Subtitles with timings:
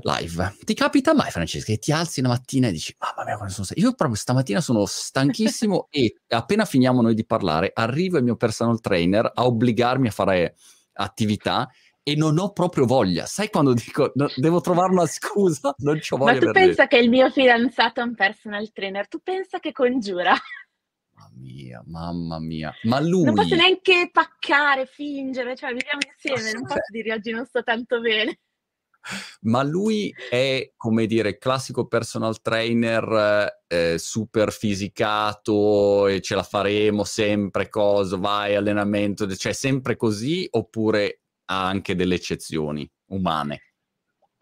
[0.00, 0.56] live.
[0.64, 3.66] Ti capita mai, Francesca, che ti alzi la mattina e dici, mamma mia, quando sono
[3.66, 3.82] stanco.
[3.82, 8.80] Io proprio stamattina sono stanchissimo e appena finiamo noi di parlare, arriva il mio personal
[8.80, 10.56] trainer a obbligarmi a fare
[10.94, 11.68] attività
[12.02, 13.26] e non ho proprio voglia.
[13.26, 16.32] Sai quando dico, no, devo trovare una scusa, non ho voglia.
[16.32, 20.34] Ma tu pensa che il mio fidanzato è un personal trainer, tu pensa che congiura?
[21.14, 22.74] Mamma mia, mamma mia.
[22.82, 23.24] Ma lui...
[23.24, 28.00] Non posso neanche paccare, fingere, cioè viviamo insieme, non posso dire oggi non sto tanto
[28.00, 28.38] bene.
[29.42, 37.04] Ma lui è, come dire, classico personal trainer eh, super fisicato e ce la faremo
[37.04, 43.71] sempre, cosa, vai, allenamento, cioè sempre così oppure ha anche delle eccezioni umane?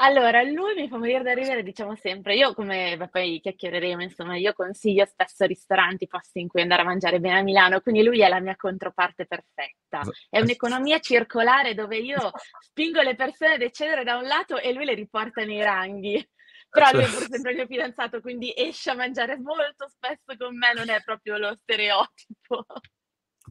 [0.02, 4.34] Allora, lui mi fa morire da ridere, diciamo sempre, io come beh, poi chiacchiereremo, insomma,
[4.36, 8.22] io consiglio spesso ristoranti, posti in cui andare a mangiare bene a Milano, quindi lui
[8.22, 10.00] è la mia controparte perfetta.
[10.30, 14.86] È un'economia circolare dove io spingo le persone ad eccedere da un lato e lui
[14.86, 16.26] le riporta nei ranghi.
[16.70, 20.56] Però lui è pur sempre il mio fidanzato, quindi esce a mangiare molto spesso con
[20.56, 22.64] me, non è proprio lo stereotipo.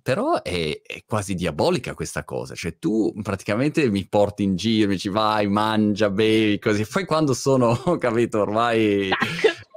[0.02, 4.96] Però è, è, quasi diabolica questa cosa, cioè tu praticamente mi porti in giro, mi
[4.96, 6.86] dici vai, mangia, bevi, così.
[6.86, 9.10] Poi quando sono, capito, ormai...
[9.10, 9.68] Tac.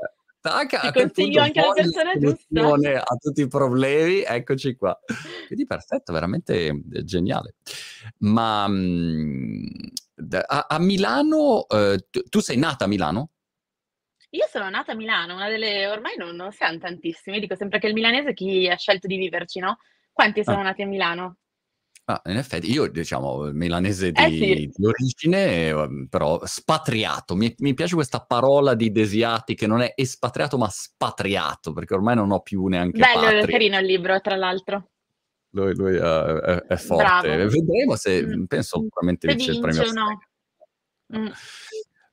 [0.42, 3.02] Tac, Ti consiglio anche la persona giusta.
[3.04, 4.98] A tutti i problemi, eccoci qua.
[5.46, 7.54] Quindi perfetto, veramente eh, geniale.
[8.18, 9.92] Ma mh,
[10.46, 13.30] a, a, Milano, eh, tu, tu sei nata a Milano?
[14.30, 17.86] Io sono nata a Milano, una delle ormai non, non siamo tantissimi, dico sempre che
[17.86, 19.78] il milanese è chi ha scelto di viverci, no?
[20.12, 20.62] Quanti sono ah.
[20.62, 21.36] nati a Milano?
[22.04, 24.70] Ah, in effetti, io diciamo milanese di, eh sì.
[24.74, 27.36] di origine, ehm, però spatriato.
[27.36, 32.16] Mi, mi, piace questa parola di Desiati che non è espatriato ma spatriato, perché ormai
[32.16, 34.90] non ho più neanche Bello, è carino il libro, tra l'altro.
[35.50, 37.04] Lui, lui uh, è, è, forte.
[37.04, 37.48] Bravo.
[37.48, 38.44] Vedremo se, mm.
[38.44, 39.92] penso, sicuramente vince, vince il premio.
[39.92, 41.18] No.
[41.18, 41.28] Mm.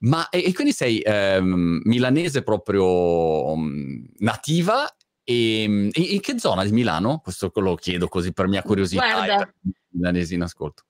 [0.01, 6.63] Ma e, e, quindi sei um, milanese proprio um, nativa Ehm, e, in che zona
[6.63, 7.19] di Milano?
[7.19, 9.13] Questo lo chiedo così per mia curiosità.
[9.13, 9.53] Guarda,
[9.89, 10.85] milanesi in ascolto.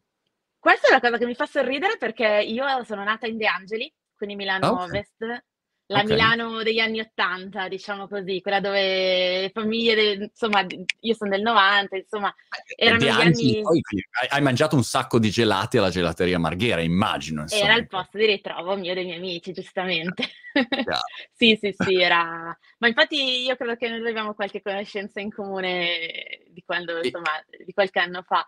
[0.58, 3.94] Questa è la cosa che mi fa sorridere perché io sono nata in De Angeli,
[4.16, 4.88] quindi Milano ah, okay.
[4.88, 5.46] Ovest,
[5.91, 6.11] la okay.
[6.11, 10.63] Milano degli anni Ottanta, diciamo così, quella dove le famiglie, de, insomma,
[11.00, 12.33] io sono del 90, insomma,
[12.75, 13.61] erano gli anni...
[13.61, 13.81] Poi,
[14.29, 17.41] hai mangiato un sacco di gelati alla gelateria Marghera, immagino.
[17.41, 17.63] Insomma.
[17.63, 20.29] Era il posto di ritrovo mio dei miei amici, giustamente.
[21.33, 22.56] sì, sì, sì, era...
[22.77, 27.73] Ma infatti io credo che noi abbiamo qualche conoscenza in comune di quando, insomma, di
[27.73, 28.45] qualche anno fa.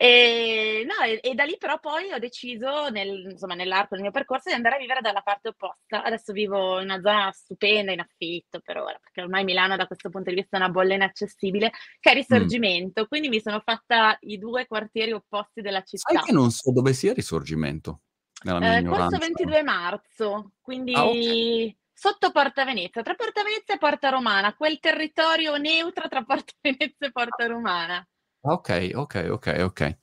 [0.00, 4.12] E, no, e, e, da lì però poi ho deciso, nel, insomma, nell'arco del mio
[4.12, 6.04] percorso, di andare a vivere dalla parte opposta.
[6.04, 10.08] Adesso vivo in una zona stupenda, in affitto per ora, perché ormai Milano da questo
[10.08, 13.02] punto di vista è una bolla inaccessibile, che è Risorgimento.
[13.02, 13.04] Mm.
[13.06, 16.12] Quindi mi sono fatta i due quartieri opposti della città.
[16.12, 18.02] Sai che non so dove sia Risorgimento?
[18.44, 20.94] Nella mia eh, corso 22 marzo, quindi...
[20.94, 26.22] Ah, okay sotto Porta Venezia, tra Porta Venezia e Porta Romana, quel territorio neutro tra
[26.22, 28.06] Porta Venezia e Porta Romana.
[28.40, 29.96] Ok, ok, ok, ok.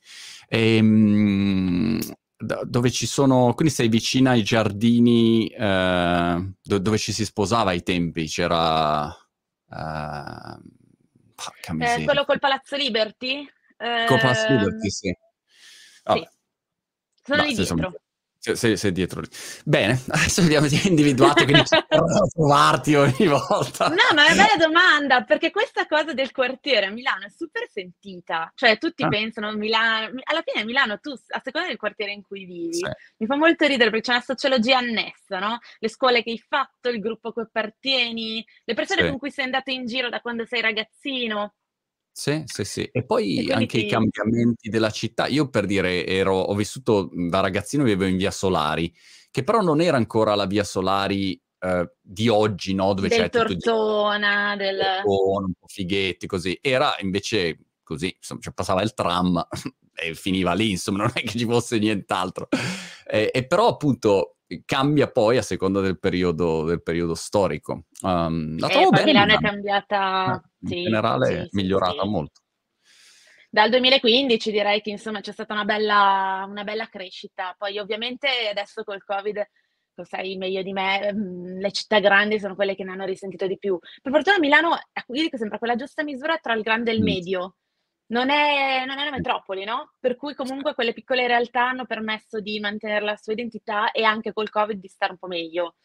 [0.48, 1.98] Ehm,
[2.36, 8.26] dove ci sono, quindi sei vicina ai giardini eh, dove ci si sposava ai tempi,
[8.26, 9.08] c'era...
[9.68, 10.58] Eh,
[11.80, 13.48] eh, quello col Palazzo Liberty?
[13.78, 15.16] Col Palazzo Liberty, sì.
[16.04, 16.14] Oh.
[16.14, 16.28] sì.
[17.22, 17.74] Sono lì dietro.
[17.74, 17.94] Insomma,
[18.54, 19.28] sei, sei, dietro lì.
[19.64, 21.62] Bene, adesso abbiamo individuato che
[22.32, 23.88] trovarti ogni volta.
[23.88, 27.66] No, ma è una bella domanda, perché questa cosa del quartiere a Milano è super
[27.70, 28.52] sentita.
[28.54, 29.08] Cioè, tutti ah.
[29.08, 32.86] pensano Milano, alla fine Milano, tu, a seconda del quartiere in cui vivi, sì.
[33.18, 35.58] mi fa molto ridere perché c'è una sociologia annessa, no?
[35.78, 39.08] Le scuole che hai fatto, il gruppo a cui appartieni, le persone sì.
[39.08, 41.54] con cui sei andato in giro da quando sei ragazzino.
[42.18, 42.82] Sì, sì, sì.
[42.90, 45.26] E poi E anche i cambiamenti della città.
[45.26, 48.90] Io per dire, ero, ho vissuto da ragazzino, vivevo in via Solari,
[49.30, 52.94] che però non era ancora la via Solari eh, di oggi, no?
[52.94, 54.78] Dove Del c'è tutto di Tortona, del...
[55.04, 56.58] un po' fighetti, così.
[56.62, 59.46] Era invece così, insomma, cioè passava il tram
[59.94, 62.48] e finiva lì, insomma, non è che ci fosse nient'altro.
[63.06, 67.84] E, e però appunto cambia poi a seconda del periodo, del periodo storico.
[68.02, 69.04] Um, la trovo eh, bella.
[69.04, 70.42] Milano è cambiata,
[70.74, 72.40] in generale è migliorata molto.
[73.50, 78.82] Dal 2015 direi che insomma c'è stata una bella, una bella crescita, poi ovviamente adesso
[78.84, 79.46] col Covid
[79.94, 83.46] lo sai meglio di me, mm, le città grandi sono quelle che ne hanno risentito
[83.46, 83.78] di più.
[84.02, 87.56] Per fortuna Milano, io dico sempre, quella giusta misura tra il grande e il medio
[88.08, 89.94] non è, non è una metropoli, no?
[89.98, 94.32] Per cui comunque quelle piccole realtà hanno permesso di mantenere la sua identità e anche
[94.32, 95.76] col Covid di stare un po' meglio.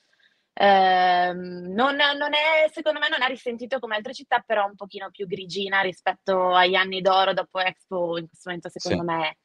[0.54, 5.10] Eh, non, non è, secondo me non ha risentito come altre città, però un pochino
[5.10, 9.18] più grigina rispetto agli anni d'oro dopo Expo in questo momento, secondo sì.
[9.18, 9.38] me.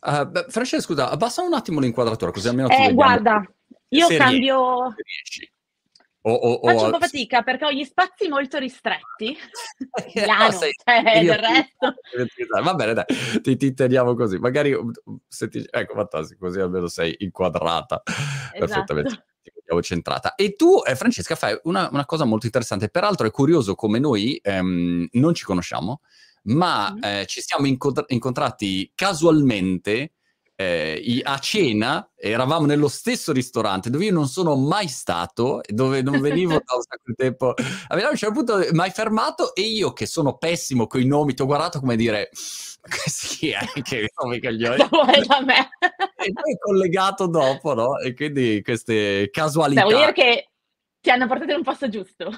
[0.00, 3.42] Uh, beh, Francesca, scusa, abbassa un attimo l'inquadratura così almeno eh, guarda,
[3.88, 4.94] io cambio...
[4.94, 5.50] Riesci.
[6.20, 9.36] O, o, Faccio un po' fatica perché ho gli spazi molto ristretti.
[10.14, 11.94] Milano, no, sei, cioè, del resto.
[12.62, 13.04] Va bene, dai,
[13.40, 14.36] ti, ti teniamo così.
[14.38, 14.76] Magari,
[15.26, 18.58] se ti, ecco, fantastico, così almeno sei inquadrata esatto.
[18.58, 19.24] perfettamente
[19.80, 20.34] centrata.
[20.34, 22.88] E tu, eh, Francesca, fai una, una, cosa molto interessante.
[22.88, 26.00] Peraltro è curioso come noi ehm, non ci conosciamo,
[26.44, 30.12] ma eh, ci siamo incontra- incontrati casualmente
[30.60, 36.20] eh, a cena, eravamo nello stesso ristorante dove io non sono mai stato, dove non
[36.20, 37.54] venivo da un sacco di tempo.
[37.86, 41.34] A un certo punto mi hai fermato e io che sono pessimo con i nomi
[41.34, 44.78] ti ho guardato come dire sì, anche come coglioni.
[45.26, 45.68] da me.
[46.16, 47.96] e poi collegato dopo, no?
[47.98, 49.86] E quindi queste casualità.
[49.86, 50.48] Devo dire che
[51.00, 52.32] ti hanno portato in un posto giusto.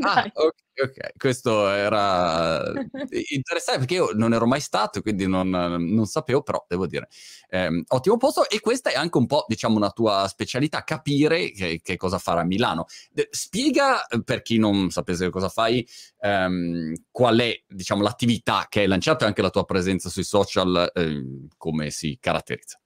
[0.08, 2.62] Ah, ok, ok, questo era
[3.34, 7.08] interessante perché io non ero mai stato, quindi non, non sapevo, però devo dire,
[7.48, 11.80] ehm, ottimo posto e questa è anche un po', diciamo, una tua specialità, capire che,
[11.82, 12.86] che cosa fare a Milano.
[13.10, 15.86] De- spiega, per chi non sapesse cosa fai,
[16.20, 20.90] ehm, qual è, diciamo, l'attività che hai lanciato e anche la tua presenza sui social,
[20.94, 22.80] eh, come si caratterizza.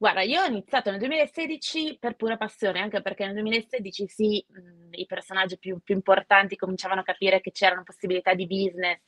[0.00, 4.90] Guarda, io ho iniziato nel 2016 per pura passione, anche perché nel 2016 sì, mh,
[4.92, 9.00] i personaggi più, più importanti cominciavano a capire che c'erano possibilità di business.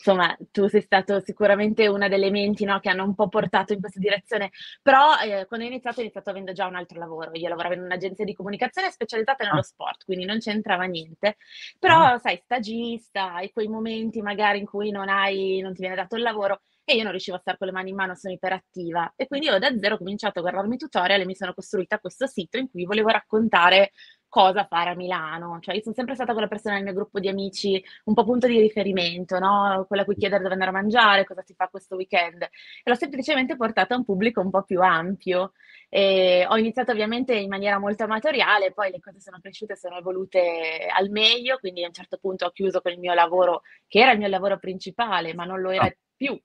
[0.00, 3.80] Insomma, tu sei stato sicuramente una delle menti no, che hanno un po' portato in
[3.80, 4.50] questa direzione,
[4.80, 7.80] però eh, quando ho iniziato ho iniziato avendo già un altro lavoro, io lavoravo in
[7.80, 9.64] un'agenzia di comunicazione specializzata nello ah.
[9.64, 11.38] sport, quindi non c'entrava niente,
[11.80, 12.18] però ah.
[12.18, 16.22] sai, stagista, hai quei momenti magari in cui non, hai, non ti viene dato il
[16.22, 16.60] lavoro,
[16.90, 19.12] e io non riuscivo a stare con le mani in mano, sono iperattiva.
[19.14, 22.26] E quindi io da zero ho cominciato a guardarmi tutorial e mi sono costruita questo
[22.26, 23.90] sito in cui volevo raccontare
[24.26, 25.58] cosa fare a Milano.
[25.60, 28.46] Cioè, io sono sempre stata quella persona nel mio gruppo di amici, un po' punto
[28.46, 29.84] di riferimento, no?
[29.86, 32.42] Quella a cui chiedere dove andare a mangiare, cosa si fa questo weekend.
[32.42, 32.48] E
[32.84, 35.52] l'ho semplicemente portata a un pubblico un po' più ampio.
[35.90, 40.86] E ho iniziato ovviamente in maniera molto amatoriale, poi le cose sono cresciute, sono evolute
[40.90, 44.12] al meglio, quindi a un certo punto ho chiuso con il mio lavoro, che era
[44.12, 45.96] il mio lavoro principale, ma non lo era ah.
[46.16, 46.38] più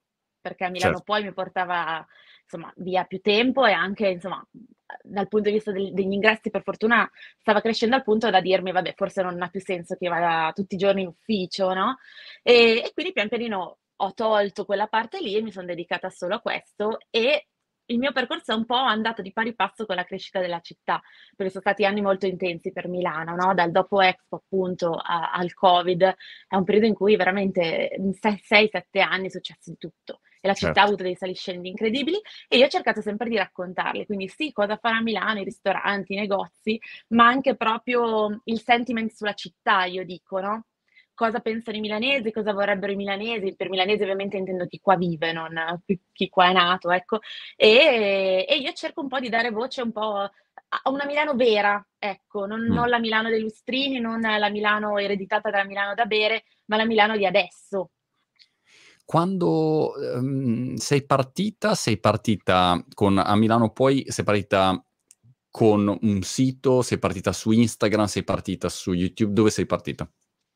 [0.44, 1.12] perché a Milano certo.
[1.12, 2.06] poi mi portava
[2.44, 4.46] insomma, via più tempo e anche insomma,
[5.02, 7.10] dal punto di vista del, degli ingressi per fortuna
[7.40, 10.76] stava crescendo al punto da dirmi vabbè forse non ha più senso che vada tutti
[10.76, 11.98] i giorni in ufficio no?
[12.44, 16.36] e, e quindi pian pianino ho tolto quella parte lì e mi sono dedicata solo
[16.36, 17.48] a questo e
[17.88, 21.02] il mio percorso è un po' andato di pari passo con la crescita della città,
[21.36, 23.54] perché sono stati anni molto intensi per Milano, no?
[23.54, 26.16] dal dopo Expo appunto a, al Covid,
[26.48, 30.54] è un periodo in cui veramente in 6-7 anni è successo di tutto e la
[30.54, 30.80] città certo.
[30.82, 32.20] ha avuto dei saliscendi incredibili
[32.50, 36.14] e io ho cercato sempre di raccontarli, quindi sì, cosa fare a Milano, i ristoranti,
[36.14, 36.78] i negozi,
[37.10, 40.66] ma anche proprio il sentiment sulla città, io dico, no?
[41.14, 43.56] cosa pensano i milanesi, cosa vorrebbero i milanesi.
[43.56, 45.82] Per milanesi ovviamente intendo chi qua vive, non
[46.12, 47.20] chi qua è nato, ecco.
[47.56, 51.86] E, e io cerco un po' di dare voce un po' a una Milano vera,
[52.00, 52.74] ecco, non, mm.
[52.74, 56.86] non, la Milano dei lustrini, non la Milano ereditata dalla Milano da bere, ma la
[56.86, 57.92] Milano di adesso.
[59.06, 64.84] Quando um, sei partita, sei partita con a Milano poi sei partita
[65.50, 70.10] con un sito, sei partita su Instagram, sei partita su YouTube, dove sei partita?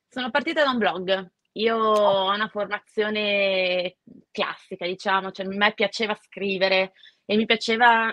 [0.09, 1.31] Sono partita da un blog.
[1.53, 3.97] Io ho una formazione
[4.31, 6.93] classica, diciamo, cioè a me piaceva scrivere
[7.25, 8.11] e mi piaceva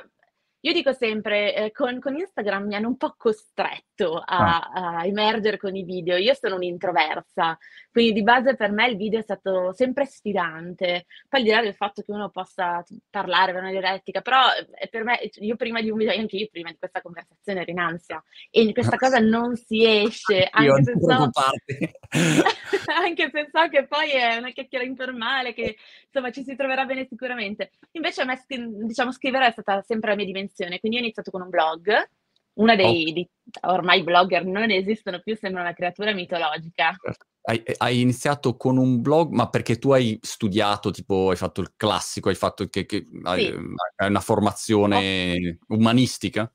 [0.65, 4.97] io dico sempre, eh, con, con, Instagram mi hanno un po' costretto a, ah.
[4.97, 6.17] a, emergere con i video.
[6.17, 7.57] Io sono un'introversa,
[7.95, 11.07] quindi di base per me il video è stato sempre sfidante.
[11.29, 14.89] Poi al di là del fatto che uno possa parlare, avere una dialettica, però eh,
[14.89, 17.79] per me, io prima di un video, anche io prima di questa conversazione ero in
[17.79, 18.21] ansia
[18.51, 20.49] e questa cosa non si esce.
[20.51, 21.31] Anche se, so,
[23.01, 27.07] anche se so che poi è una chiacchiera informale, che insomma ci si troverà bene
[27.07, 27.71] sicuramente.
[27.93, 30.81] Invece a me, diciamo, scrivere è stata sempre la mia dimensione.
[30.81, 32.09] Quindi ho iniziato con un blog,
[32.55, 33.13] una dei, oh.
[33.13, 33.29] di,
[33.63, 36.95] ormai blogger non esistono più, sembra una creatura mitologica.
[37.03, 37.27] Certo.
[37.47, 41.75] Hai, hai, iniziato con un blog, ma perché tu hai studiato, tipo hai fatto il
[41.77, 43.21] classico, hai fatto che, che sì.
[43.25, 43.55] hai,
[43.97, 45.75] hai, una formazione oh.
[45.75, 46.51] umanistica?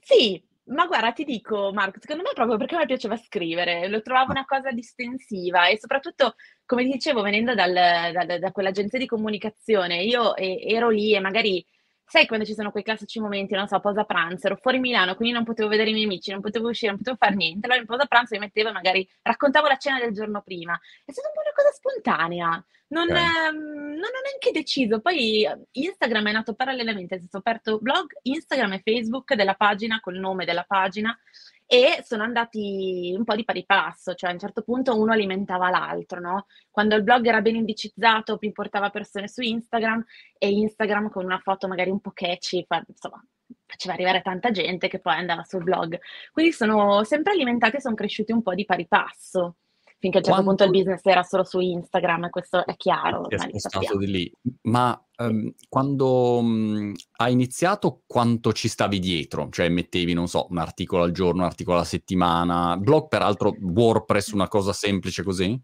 [0.00, 4.30] Sì, ma guarda, ti dico, Marco, secondo me proprio perché me piaceva scrivere, lo trovavo
[4.32, 6.34] una cosa distensiva e soprattutto,
[6.66, 11.64] come dicevo, venendo dal, da, da quell'agenzia di comunicazione, io ero lì e magari
[12.06, 15.34] sai quando ci sono quei classici momenti, non so, pausa pranzo, ero fuori Milano, quindi
[15.34, 17.66] non potevo vedere i miei amici, non potevo uscire, non potevo fare niente.
[17.66, 20.78] Allora in pausa pranzo mi mettevo e magari raccontavo la cena del giorno prima.
[21.04, 22.64] È stata un po' una cosa spontanea.
[22.88, 23.22] Non, okay.
[23.22, 25.00] ehm, non ho neanche deciso.
[25.00, 30.44] Poi Instagram è nato parallelamente, ho aperto blog, Instagram e Facebook della pagina, col nome
[30.44, 31.18] della pagina
[31.66, 35.70] e sono andati un po' di pari passo, cioè a un certo punto uno alimentava
[35.70, 36.46] l'altro, no?
[36.70, 40.04] Quando il blog era ben indicizzato, mi portava persone su Instagram
[40.38, 43.22] e Instagram con una foto magari un po' catchy, fa, insomma,
[43.66, 45.98] faceva arrivare tanta gente che poi andava sul blog.
[46.32, 49.56] Quindi sono sempre alimentati e sono cresciuti un po' di pari passo
[50.04, 50.64] finché a un certo Quanto...
[50.64, 53.28] punto il business era solo su Instagram, questo è chiaro.
[53.30, 54.32] È spostato di lì.
[54.62, 59.48] Ma um, quando um, hai iniziato, quanto ci stavi dietro?
[59.50, 64.32] Cioè mettevi, non so, un articolo al giorno, un articolo alla settimana, blog peraltro, WordPress,
[64.32, 65.58] una cosa semplice così?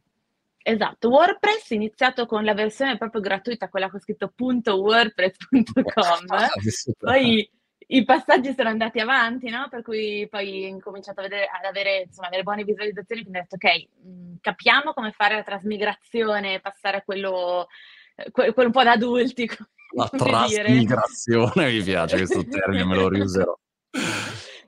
[0.62, 5.74] Esatto, WordPress iniziato con la versione proprio gratuita, quella con scritto .wordpress.com,
[6.98, 7.50] poi
[7.92, 9.66] i passaggi sono andati avanti, no?
[9.68, 13.56] Per cui poi ho incominciato vedere, ad avere, insomma, delle buone visualizzazioni, quindi ho detto,
[13.56, 17.66] ok, mm, capiamo come fare la trasmigrazione, passare a quello,
[18.14, 19.48] eh, quello un po' da adulti.
[19.92, 23.58] La trasmigrazione, mi piace questo termine, me lo riuserò.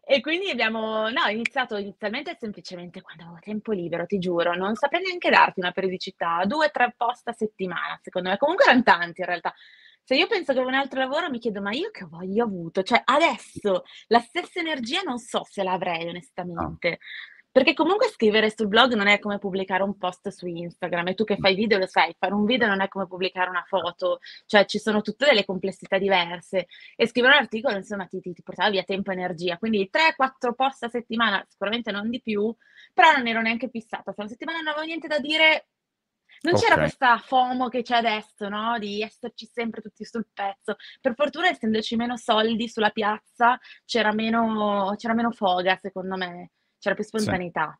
[0.04, 5.00] E quindi abbiamo no, iniziato inizialmente semplicemente quando avevo tempo libero, ti giuro, non saprei
[5.00, 8.36] neanche darti una periodicità, due o tre post a settimana, secondo me.
[8.36, 9.54] Comunque erano tanti in realtà.
[10.08, 12.46] Se io penso che ho un altro lavoro mi chiedo: "Ma io che voglia ho
[12.46, 16.98] avuto?" Cioè adesso la stessa energia non so se l'avrei onestamente.
[17.52, 21.22] Perché comunque scrivere sul blog non è come pubblicare un post su Instagram e tu
[21.24, 24.64] che fai video lo sai, fare un video non è come pubblicare una foto, cioè
[24.64, 26.66] ci sono tutte delle complessità diverse
[26.96, 29.58] e scrivere un articolo insomma ti ti ti portava via tempo e energia.
[29.58, 32.52] Quindi 3, 4 post a settimana, sicuramente non di più,
[32.94, 34.12] però non ero neanche fissata.
[34.12, 35.66] Se una settimana non avevo niente da dire
[36.42, 38.78] non c'era questa FOMO che c'è adesso, no?
[38.78, 40.76] Di esserci sempre tutti sul pezzo.
[41.00, 46.50] Per fortuna, essendoci meno soldi sulla piazza, c'era meno, c'era meno foga, secondo me.
[46.78, 47.78] C'era più spontaneità.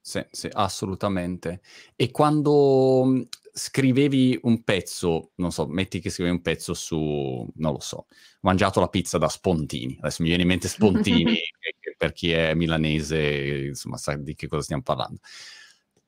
[0.00, 1.60] Sì, sì, assolutamente.
[1.94, 7.72] E quando mhmm, scrivevi un pezzo, non so, metti che scrivevi un pezzo su, non
[7.72, 8.06] lo so, ho
[8.40, 11.38] mangiato la pizza da Spontini, adesso mi viene in mente Spontini,
[11.96, 15.20] per chi è milanese, insomma, sa di che cosa stiamo parlando.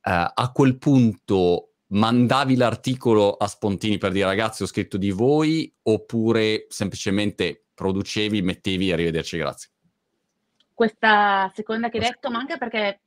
[0.04, 5.72] Uh, a quel punto mandavi l'articolo a Spontini per dire ragazzi ho scritto di voi
[5.82, 9.70] oppure semplicemente producevi, mettevi arrivederci, grazie?
[10.72, 13.02] Questa seconda che hai detto, ma anche perché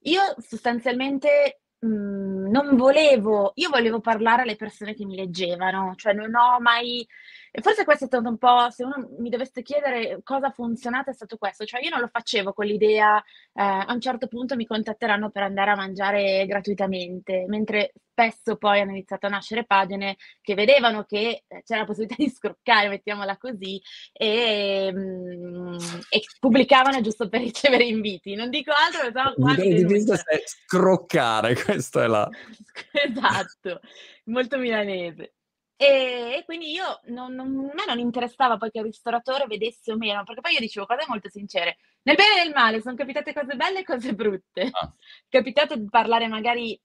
[0.00, 6.12] io sostanzialmente mh, mhmm, non volevo, io volevo parlare alle persone che mi leggevano, cioè
[6.12, 7.06] non ho mai
[7.52, 11.10] e forse questo è stato un po', se uno mi dovesse chiedere cosa ha funzionato,
[11.10, 14.54] è stato questo, cioè io non lo facevo con l'idea, eh, a un certo punto
[14.54, 20.16] mi contatteranno per andare a mangiare gratuitamente, mentre spesso poi hanno iniziato a nascere pagine
[20.42, 23.80] che vedevano che eh, c'era la possibilità di scroccare, mettiamola così,
[24.12, 25.76] e, mm,
[26.08, 28.34] e pubblicavano giusto per ricevere inviti.
[28.34, 32.28] Non dico altro, però qua di business è scroccare, questo è la...
[32.92, 33.80] esatto,
[34.24, 35.34] molto milanese.
[35.82, 39.96] E, quindi io non, non, a me non interessava poi che il ristoratore vedesse o
[39.96, 41.78] meno, perché poi io dicevo cose molto sincere.
[42.02, 44.68] Nel bene e nel male sono capitate cose belle e cose brutte.
[44.70, 44.92] Ah.
[45.26, 46.78] Capitato di parlare magari,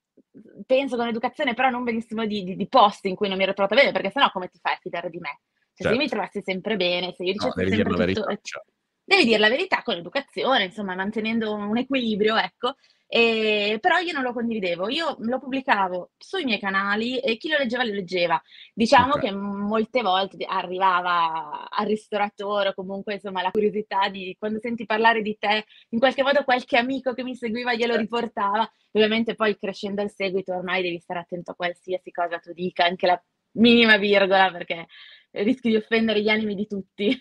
[0.66, 3.54] penso con educazione, però non benissimo di, di, di posti in cui non mi ero
[3.54, 5.42] trovata bene, perché sennò come ti fai a fidare di me?
[5.74, 5.90] Cioè, certo.
[5.90, 7.98] se io mi trovassi sempre bene, se io dicessi no, sempre tutto...
[7.98, 8.64] Verità, cioè.
[9.04, 12.76] Devi dire la verità con educazione, insomma, mantenendo un equilibrio, ecco.
[13.08, 17.58] E, però io non lo condividevo, io lo pubblicavo sui miei canali e chi lo
[17.58, 18.42] leggeva lo leggeva.
[18.74, 19.30] Diciamo okay.
[19.30, 25.22] che molte volte arrivava al ristoratore o comunque insomma la curiosità di quando senti parlare
[25.22, 28.02] di te, in qualche modo qualche amico che mi seguiva glielo certo.
[28.02, 28.70] riportava.
[28.92, 33.06] Ovviamente poi crescendo il seguito ormai devi stare attento a qualsiasi cosa tu dica, anche
[33.06, 33.22] la
[33.52, 34.88] minima virgola perché
[35.32, 37.18] rischi di offendere gli animi di tutti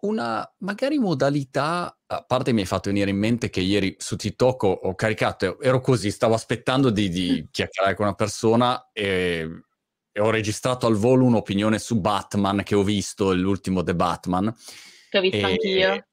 [0.00, 4.62] una magari modalità, a parte mi hai fatto venire in mente che ieri su TikTok
[4.62, 9.46] ho, ho caricato, ero così, stavo aspettando di, di chiacchierare con una persona e,
[10.12, 14.54] e, ho registrato al volo un'opinione su Batman che ho visto, l'ultimo The Batman.
[15.10, 16.04] Che ho visto e, anch'io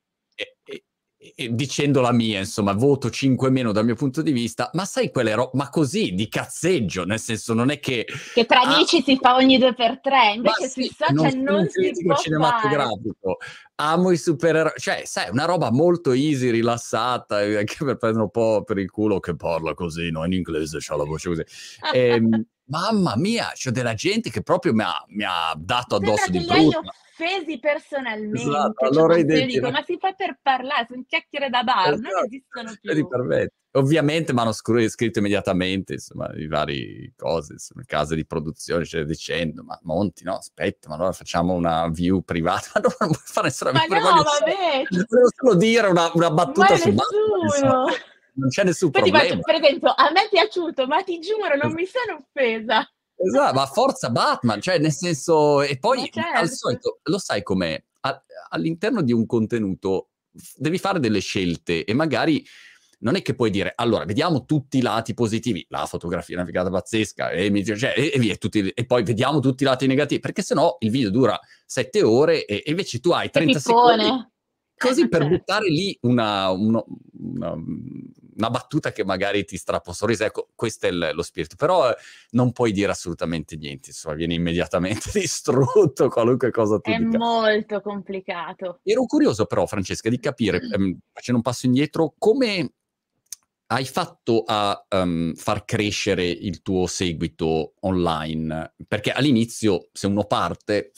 [1.49, 5.33] dicendo la mia, insomma, voto 5 meno dal mio punto di vista, ma sai quelle
[5.33, 8.05] robe, ma così, di cazzeggio, nel senso non è che...
[8.33, 11.67] Che tra ah, amici si fa ogni due per tre, invece sui social non, non
[11.69, 13.37] si può cinematografico.
[13.39, 13.51] Fare.
[13.79, 18.31] Amo i supereroi, cioè, sai, una roba molto easy, rilassata, eh, anche per prendere un
[18.31, 20.23] po' per il culo che parla così, no?
[20.23, 21.43] In inglese c'ha la voce così.
[21.93, 26.29] e, ehm, mamma mia, c'è della gente che proprio mi ha, mi ha dato addosso
[26.29, 26.81] di brutto
[27.17, 28.41] offesi personalmente.
[28.41, 32.09] Esatto, cioè, allora cioè, dico, ma si fa per parlare, sono chiacchiere da bar, esatto,
[32.09, 33.07] non esistono più.
[33.07, 33.55] Perfetto.
[33.71, 39.63] Ovviamente mi hanno scritto immediatamente, insomma, i vari cose, insomma, case di produzione, cioè dicendo,
[39.63, 43.71] ma Monti, no, aspetta, ma allora facciamo una view privata, ma non vuoi fare nessuna
[43.71, 44.01] ma view.
[44.01, 44.83] Ma no, vabbè!
[45.09, 47.85] Volevo solo dire una, una battuta su nessuno.
[48.37, 49.27] Non c'è nessun Poi problema.
[49.27, 52.89] Faccio, per esempio, a me è piaciuto, ma ti giuro, non mi sono offesa.
[53.15, 55.61] Esatto, ma forza Batman, cioè nel senso...
[55.61, 56.39] E poi certo.
[56.39, 60.09] al solito, lo sai com'è, a, all'interno di un contenuto
[60.55, 62.45] devi fare delle scelte e magari
[62.99, 66.47] non è che puoi dire allora vediamo tutti i lati positivi, la fotografia è una
[66.47, 70.19] figata pazzesca e, cioè, e, e, via, tutti, e, poi vediamo tutti i lati negativi,
[70.19, 74.29] perché sennò il video dura sette ore e, e invece tu hai 30 secondi.
[74.77, 76.83] Così per buttare lì una, una,
[77.19, 77.55] una,
[78.37, 81.55] una, battuta che magari ti strappa un sorriso, ecco, questo è il, lo spirito.
[81.55, 81.95] Però eh,
[82.31, 87.15] non puoi dire assolutamente niente, insomma, viene immediatamente distrutto qualunque cosa tu è dica.
[87.15, 88.79] È molto complicato.
[88.83, 92.71] Ero curioso però, Francesca, di capire, ehm, facendo un passo indietro, come
[93.67, 98.73] hai fatto a um, far crescere il tuo seguito online?
[98.87, 100.91] Perché all'inizio, se uno parte,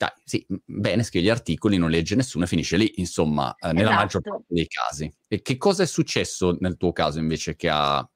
[0.00, 3.90] dai, sì, bene, scrive gli articoli, non legge nessuno e finisce lì, insomma, eh, nella
[3.90, 4.00] esatto.
[4.02, 5.14] maggior parte dei casi.
[5.28, 8.08] E che cosa è successo nel tuo caso invece che ha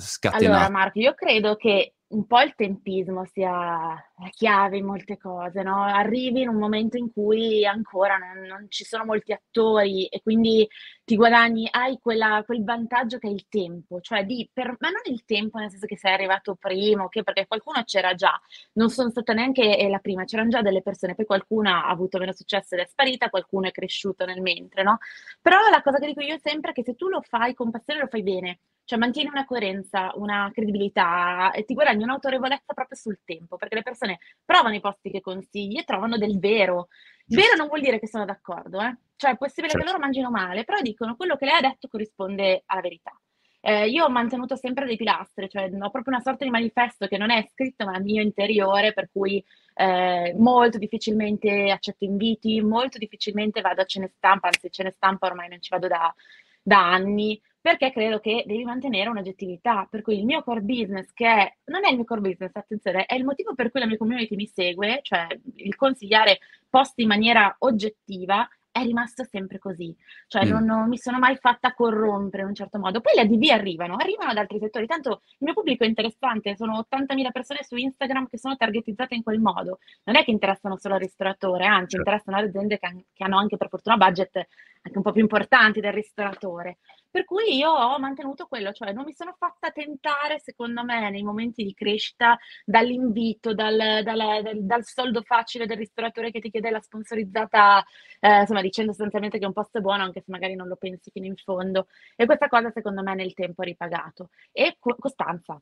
[0.00, 0.52] scatenato?
[0.52, 5.62] Allora, Marco, io credo che un po' il tempismo sia la chiave in molte cose,
[5.62, 5.82] no?
[5.82, 10.66] Arrivi in un momento in cui ancora non, non ci sono molti attori e quindi
[11.04, 15.02] ti guadagni, hai quella, quel vantaggio che è il tempo, cioè di, per, ma non
[15.04, 17.22] il tempo nel senso che sei arrivato prima, okay?
[17.22, 18.40] perché qualcuno c'era già,
[18.74, 22.18] non sono stata neanche eh, la prima, c'erano già delle persone, poi qualcuno ha avuto
[22.18, 24.98] meno successo ed è sparita, qualcuno è cresciuto nel mentre, no?
[25.42, 28.00] Però la cosa che dico io sempre è che se tu lo fai con passione
[28.00, 33.20] lo fai bene, cioè mantieni una coerenza, una credibilità e ti guadagni un'autorevolezza proprio sul
[33.22, 36.88] tempo, perché le persone provano i posti che consigli e trovano del vero.
[37.26, 38.96] Vero non vuol dire che sono d'accordo, eh?
[39.16, 39.84] cioè è possibile certo.
[39.84, 43.12] che loro mangino male, però dicono quello che lei ha detto corrisponde alla verità.
[43.60, 47.18] Eh, io ho mantenuto sempre dei pilastri, cioè ho proprio una sorta di manifesto che
[47.18, 52.96] non è scritto ma è mio interiore, per cui eh, molto difficilmente accetto inviti, molto
[52.96, 56.14] difficilmente vado a cene stampa, anzi cene stampa ormai non ci vado da,
[56.62, 59.86] da anni, perché credo che devi mantenere un'oggettività.
[59.90, 63.04] Per cui il mio core business, che è, non è il mio core business, attenzione,
[63.04, 66.38] è il motivo per cui la mia community mi segue, cioè il consigliare
[66.70, 68.48] posti in maniera oggettiva,
[68.80, 69.94] è rimasto sempre così,
[70.26, 70.48] cioè mm.
[70.50, 73.00] non, non, mi sono mai fatta corrompere in un certo modo.
[73.00, 76.86] Poi le ADV arrivano, arrivano da altri settori, tanto il mio pubblico è interessante, sono
[76.90, 80.94] 80.000 persone su Instagram che sono targetizzate in quel modo, non è che interessano solo
[80.94, 81.96] al ristoratore, anzi certo.
[81.98, 84.46] interessano alle aziende che, che hanno anche per fortuna budget
[84.82, 86.78] anche un po' più importanti del ristoratore.
[87.10, 91.22] Per cui io ho mantenuto quello, cioè non mi sono fatta tentare, secondo me, nei
[91.22, 96.70] momenti di crescita, dall'invito, dal, dal, dal, dal soldo facile del ristoratore che ti chiede
[96.70, 97.82] la sponsorizzata,
[98.20, 101.10] eh, insomma, dicendo sostanzialmente che un posto è buono, anche se magari non lo pensi
[101.10, 101.88] fino in fondo.
[102.16, 104.30] E questa cosa, secondo me, nel tempo ha ripagato.
[104.52, 105.60] E co- costanza,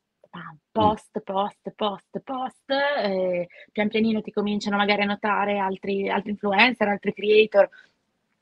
[0.70, 6.88] post, post, post, post, eh, pian pianino ti cominciano magari a notare altri, altri influencer,
[6.88, 7.68] altri creator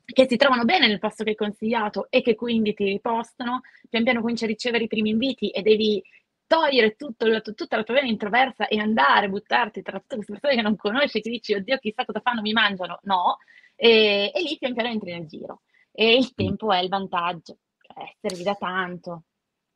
[0.05, 4.03] che si trovano bene nel posto che hai consigliato e che quindi ti ripostano, pian
[4.03, 6.03] piano cominci a ricevere i primi inviti e devi
[6.47, 10.55] togliere tutto, tutta la tua vena introversa e andare a buttarti tra tutte queste persone
[10.55, 12.99] che non conosci, che dici, oddio, chissà cosa fanno, mi mangiano.
[13.03, 13.37] No,
[13.75, 15.61] e, e lì pian piano entri nel giro.
[15.91, 16.35] E il mm.
[16.35, 19.23] tempo è il vantaggio, cioè servi da tanto.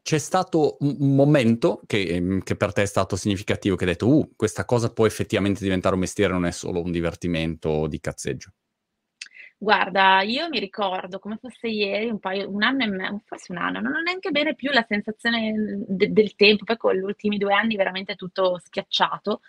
[0.02, 4.08] C'è stato un momento che, ehm, che, per te è stato significativo, che hai detto,
[4.08, 8.52] uh, questa cosa può effettivamente diventare un mestiere, non è solo un divertimento di cazzeggio.
[9.62, 13.58] Guarda, io mi ricordo come fosse ieri, un paio, un anno e mezzo, forse un
[13.58, 17.38] anno, non ho neanche bene più la sensazione de- del tempo, poi con gli ultimi
[17.38, 19.42] due anni veramente tutto schiacciato,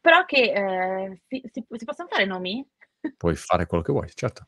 [0.00, 2.66] però che eh, si, si, si possono fare nomi?
[3.16, 4.46] Puoi fare quello che vuoi, certo.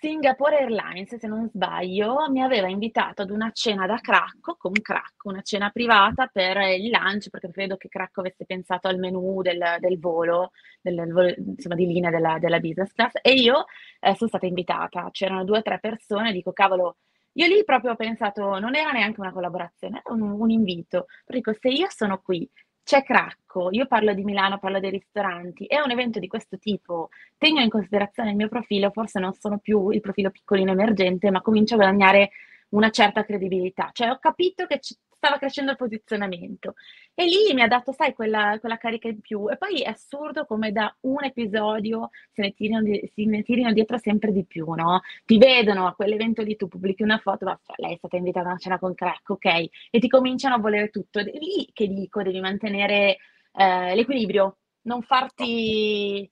[0.00, 5.28] Singapore Airlines, se non sbaglio, mi aveva invitato ad una cena da Cracco, con Cracco,
[5.28, 9.62] una cena privata per il lunch, perché credo che Cracco avesse pensato al menù del,
[9.78, 13.66] del volo, del, volo, insomma di linea della, della, business class, e io
[14.00, 16.96] eh, sono stata invitata, c'erano due o tre persone, dico cavolo,
[17.32, 21.52] io lì proprio ho pensato, non era neanche una collaborazione, era un, un invito, dico
[21.52, 22.48] se io sono qui
[22.90, 27.10] c'è Cracco, io parlo di Milano, parlo dei ristoranti, è un evento di questo tipo,
[27.38, 31.40] tengo in considerazione il mio profilo, forse non sono più il profilo piccolino emergente, ma
[31.40, 32.30] comincio a guadagnare
[32.70, 33.90] una certa credibilità.
[33.92, 36.74] Cioè ho capito che c- stava crescendo il posizionamento
[37.14, 39.50] e lì mi ha dato, sai, quella, quella, carica in più.
[39.50, 43.98] E poi è assurdo come da un episodio se ne, tirino, se ne tirino dietro
[43.98, 45.02] sempre di più, no?
[45.26, 48.50] Ti vedono a quell'evento lì, tu pubblichi una foto, ma lei è stata invitata a
[48.52, 49.44] una cena con crack, ok?
[49.90, 51.18] E ti cominciano a volere tutto.
[51.18, 53.18] È lì che dico, devi mantenere
[53.52, 56.30] eh, l'equilibrio, non farti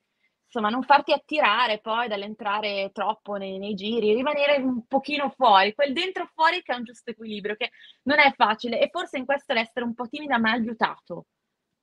[0.48, 5.92] insomma, non farti attirare poi dall'entrare troppo nei, nei, giri, rimanere un pochino fuori, quel
[5.92, 7.70] dentro fuori che è un giusto equilibrio, che
[8.04, 11.26] non è facile e forse in questo l'essere un po' timida mi ha aiutato.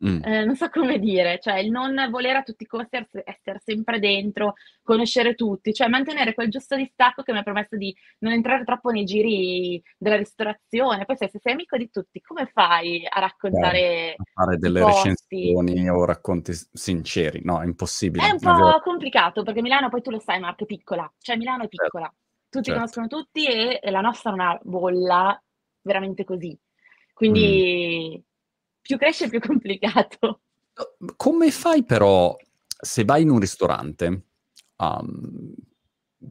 [0.06, 0.24] Mm.
[0.24, 4.00] Eh, non so come dire, cioè il non volere a tutti i costi essere sempre
[4.00, 8.66] dentro, conoscere tutti, cioè mantenere quel giusto distacco che mi ha permesso di non entrare
[8.66, 11.06] troppo nei giri della ristorazione.
[11.06, 14.16] Poi se, sei amico di tutti, come fai a raccontare...
[14.18, 17.42] Beh, a fare delle recensioni o racconti sinceri?
[17.44, 18.28] No, è impossibile.
[18.28, 21.64] È un po' complicato perché Milano, poi tu lo sai Marco, è piccola, cioè Milano
[21.64, 21.84] è certo.
[21.84, 22.06] piccola.
[22.06, 22.24] Certo
[22.56, 22.80] tutti Certo.
[22.80, 25.42] conoscono tutti e e la nostra è una bolla
[25.82, 26.58] veramente così.
[27.14, 28.22] Quindi
[28.86, 30.42] più cresce più è complicato.
[31.16, 32.36] Come fai però
[32.68, 34.26] se vai in un ristorante,
[34.78, 35.54] uhm,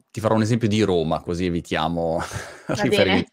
[0.09, 2.19] ti farò un esempio di Roma così evitiamo
[2.67, 3.31] riferimenti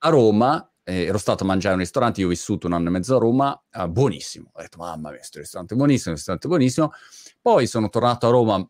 [0.00, 2.88] a Roma, ehm, ero stato a mangiare in un ristorante, io ho vissuto 1 anno
[2.88, 4.50] e mezzo a Roma, uhm, buonissimo.
[4.52, 6.92] Ho detto: "Mamma mia, 'sto ristorante è buonissimo, ristorante buonissimo".
[7.40, 8.68] Poi sono tornato a Roma, mhmm,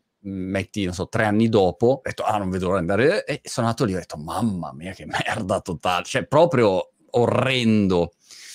[0.50, 3.40] metti, non so, 3 anni dopo, ho detto: "Ah, non vedo l'ora di andare" e
[3.44, 8.12] sono andato lì ho detto: "Mamma mia, che merda totale", cioè proprio orrendo.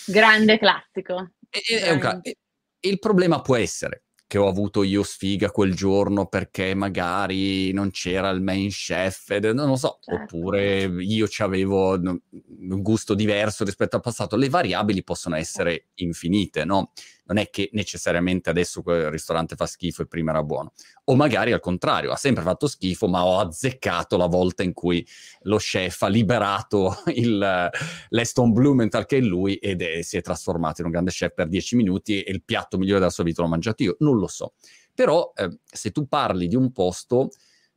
[0.09, 2.21] Grande classico, E e è un ca veramente.
[2.21, 2.35] e
[2.81, 7.89] e il problema può essere che ho avuto io sfiga quel giorno perché magari non
[7.91, 10.15] c'era il main chef non lo so, Certo.
[10.15, 12.17] oppure io c'avevo n
[12.69, 14.35] un gusto diverso rispetto al passato.
[14.37, 16.91] Le variabili possono essere infinite, no,
[17.29, 20.73] non è che necessariamente adesso quel ristorante fa schifo e prima era buono.
[21.05, 25.05] O magari al contrario, ha sempre fatto schifo, ma ho azzeccato la volta in cui
[25.43, 27.69] lo chef ha liberato il
[28.09, 31.47] l'Aston Blumenthal che è lui ed è si è trasformato in un grande chef per
[31.47, 34.53] 10 minuti e il piatto migliore della sua vita l'ho mangiato io, non lo so.
[34.93, 37.29] Però, ehm, se tu parli di un posto,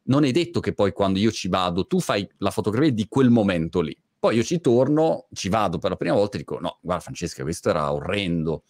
[0.05, 3.31] non è detto che poi quando io ci vado, tu fai la fotografia di quel
[3.31, 3.97] momento lì.
[4.19, 7.43] Poi io ci torno, ci vado per la prima volta e dico: "No, guarda Francesca,
[7.43, 8.65] questo era orrendo".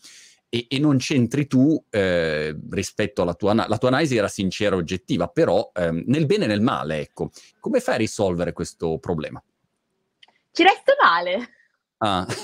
[0.55, 4.79] E e non c'entri tu, ehm, rispetto alla tua la tua analisi era sincera e
[4.81, 7.31] oggettiva, però, ehm, nel bene e nel male, ecco.
[7.59, 9.43] Come fai a risolvere questo problema?
[10.53, 11.49] Ci resto male.
[11.99, 12.27] Ah,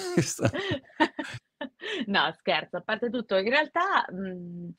[2.07, 4.71] No, scherzo, a parte tutto, in realtà, mhmm,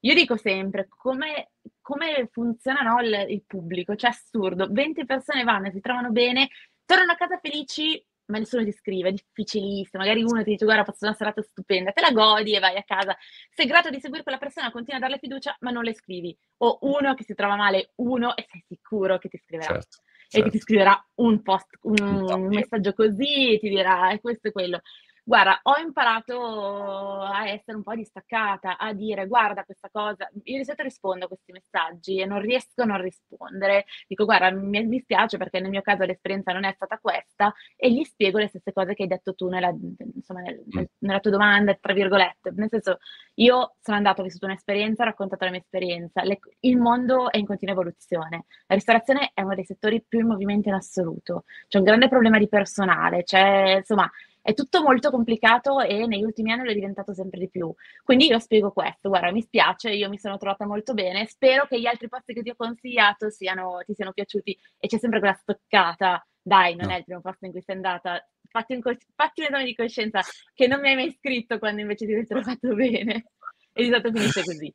[0.00, 1.50] io dico sempre come
[1.82, 4.68] come funziona, no, il il pubblico, cioè assurdo.
[4.70, 6.48] 20 persone vanno, si trovano bene,
[6.86, 10.02] tornano a casa felici, ma nessuno ti scrive, è difficilissimo.
[10.02, 12.76] Magari uno ti dice: "Guarda, ho passato una serata stupenda", te la godi e vai
[12.76, 13.16] a casa.
[13.50, 16.36] Sei grato di seguire quella persona, continui a darle fiducia, ma non le scrivi.
[16.58, 19.76] O uno che si trova male, uno e sei sicuro che ti scriverà.
[19.76, 19.98] Certo,
[20.30, 20.60] E che ti certo.
[20.60, 24.80] scriverà un post un un messaggio così e ti dirà: "E questo e quello".
[25.28, 30.64] Guarda, ho imparato a essere un po' distaccata, a dire: "Guarda questa cosa" io di
[30.64, 33.84] solito rispondo a questi messaggi e non riesco a non rispondere.
[34.06, 37.92] Dico: "Guarda, mi mi spiace perché nel mio caso l'esperienza non è stata questa" e
[37.92, 40.76] gli spiego le stesse cose che hai detto tu nella mhmm, insomma nel Mh.
[40.78, 42.50] nel nella tua domanda, tra virgolette.
[42.56, 42.96] Nel senso,
[43.34, 46.22] io sono andata, ho vissuto un'esperienza, ho raccontato la mia esperienza.
[46.22, 48.46] Le c il mondo è in continua evoluzione.
[48.66, 51.44] La ristorazione è uno dei settori più in movimento in assoluto.
[51.68, 54.10] C'è un grande problema di personale, c'è insomma,
[54.42, 57.72] è tutto molto complicato e negli ultimi anni lo è diventato sempre di più.
[58.02, 61.80] Quindi io spiego questo: "Guarda, mi spiace, io mi sono trovata molto bene, spero che
[61.80, 65.34] gli altri posti che ti ho consigliato siano ti siano piaciuti" e c'è sempre quella
[65.34, 66.90] stoccata: "Dai, non No.
[66.90, 68.80] è il primo posto in cui sei andata, fatti un
[69.14, 70.24] fatti un esame di coscienza
[70.54, 73.24] che non mi hai mai scritto quando invece ti sei trovato bene".
[73.72, 74.74] E di solito finisce così.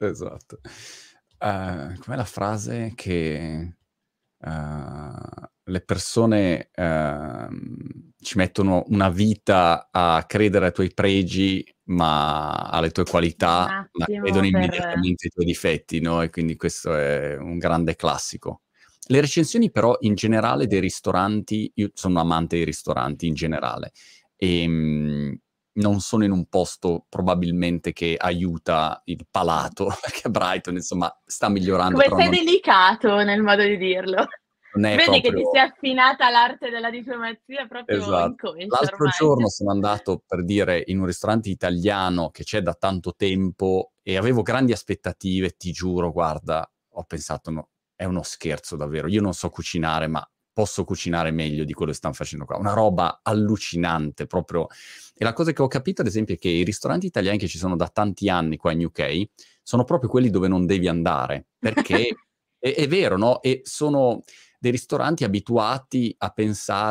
[0.00, 0.60] Esatto.
[1.40, 3.76] Uhm, com'è la frase che,
[4.38, 5.20] uhm,
[5.68, 13.04] le persone, uhm, ci mettono una vita a credere ai tuoi pregi, ma alle tue
[13.04, 17.96] qualità, ma credono per immediatamente ai tuoi difetti, no, e quindi questo è un grande
[17.96, 18.62] classico.
[19.08, 23.92] Le recensioni però in generale dei ristoranti io sono amante dei ristoranti in generale,
[24.36, 25.36] ehm,
[25.76, 31.98] non sono in un posto probabilmente che aiuta il palato, perché Brighton insomma sta migliorando,
[32.08, 34.26] Come sei non delicato nel modo di dirlo.
[34.84, 38.54] È Vedi che ti proprio sei affinata all'arte della diplomazia proprio Esatto.
[38.56, 39.12] L'altro ormai.
[39.18, 44.16] giorno sono andato, per dire, in un ristorante italiano che c'è da tanto tempo e
[44.16, 49.06] avevo grandi aspettative, ti giuro, guarda, ho pensato: "No, è uno scherzo davvero.
[49.08, 52.56] Io non so cucinare, ma posso cucinare meglio di quello che stan facendo qua".
[52.56, 54.66] Una roba allucinante proprio.
[55.14, 57.58] E la cosa che ho capito ad esempio è che i ristoranti italiani che ci
[57.58, 59.24] sono da tanti anni qua in UK,
[59.62, 62.08] sono proprio quelli dove non devi andare, perché
[62.58, 64.22] è è vero, no, e sono
[64.58, 66.30] dei ristoranti abituati a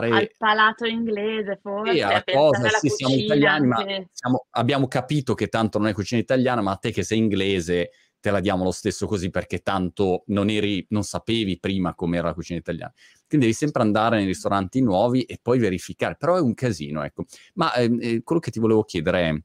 [0.10, 3.80] Al pensare palato inglese forse, Sì, a alla cosa, sì, siamo cucina italiani, ma
[4.12, 7.91] siamo abbiamo capito che tanto non è cucina italiana, ma a te che sei inglese
[8.19, 12.34] te la diamo lo stesso così perché tanto non eri non sapevi prima com'era la
[12.34, 12.91] cucina italiana.
[13.28, 17.25] Quindi devi sempre andare nei ristoranti nuovi e poi verificare, però è un casino, ecco.
[17.54, 19.36] Ma, ehm, ehm, quello che ti volevo chiedere è: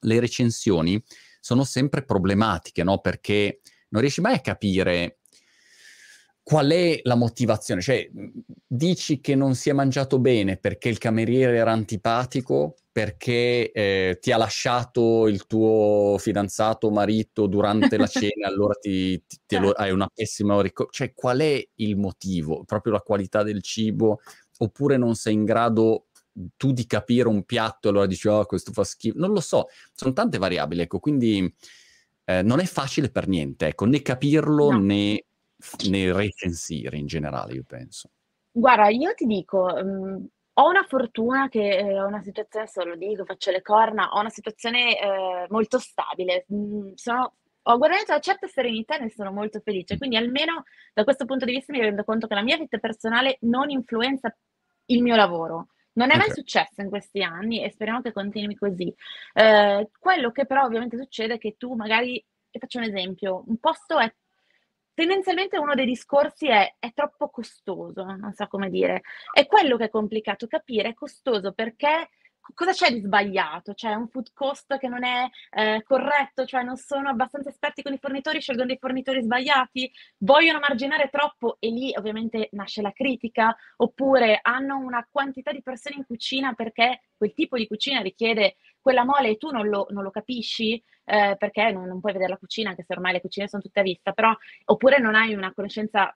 [0.00, 1.02] le recensioni
[1.40, 5.19] sono sempre problematiche, no, perché non riesci mai a capire
[6.42, 7.80] qual è la motivazione.
[7.80, 8.10] Cioè,
[8.66, 14.32] dici che non si è mangiato bene perché il cameriere era antipatico, perché, ehm, ti
[14.32, 19.70] ha lasciato il tuo fidanzato o marito durante la cena, allora ti ti te lo
[19.72, 22.64] hai una pessima rico cioè qual è il motivo?
[22.64, 24.20] Proprio la qualità del cibo?
[24.58, 26.06] Oppure non sei in grado
[26.56, 29.66] tu di capire un piatto e allora dici: "Oh, questo fa schi" non lo so,
[29.92, 31.52] son tante variabili, ecco, quindi,
[32.24, 34.76] ehm, non è facile per niente, ecco, né capirlo No.
[34.76, 35.24] né
[35.88, 38.10] nel recensire in generale, io penso?
[38.54, 42.96] Guarda, io ti dico, mhmm, ho una fortuna che, ehm, ho una situazione adesso lo
[42.96, 46.44] dico, faccio le corna, ho una situazione, ehm, molto stabile.
[46.48, 49.98] Mhmm, sono ho guadagnato una certa serenità e ne sono molto felice.
[49.98, 53.36] Quindi almeno da questo punto di vista mi rendo conto che la mia vita personale
[53.42, 54.34] non influenza
[54.86, 55.68] il mio lavoro.
[55.92, 56.32] Non è mai Okay.
[56.32, 58.92] successo in questi anni e speriamo che continui così.
[59.34, 63.58] Ehm, quello che però ovviamente succede è che tu magari ti faccio un esempio, un
[63.58, 64.12] posto è
[65.00, 69.00] tendenzialmente uno dei discorsi è: è troppo costoso, non so come dire.
[69.32, 73.72] È quello che è complicato capire, è costoso perché co cosa c'è di sbagliato?
[73.74, 77.92] C'è un food cost che non è, ehm, corretto, cioè non sono abbastanza esperti con
[77.94, 79.90] i fornitori, scelgono dei fornitori sbagliati?
[80.18, 85.96] Vogliono marginare troppo e lì ovviamente nasce la critica, oppure hanno una quantità di persone
[85.96, 90.10] in cucina perché quel tipo di cucina richiede quella mole tu non lo non lo
[90.10, 93.60] capisci, ehm, perché non non puoi vedere la cucina, anche se ormai le cucine son
[93.60, 94.34] tutte a vista, però
[94.66, 96.14] oppure non hai una conoscenza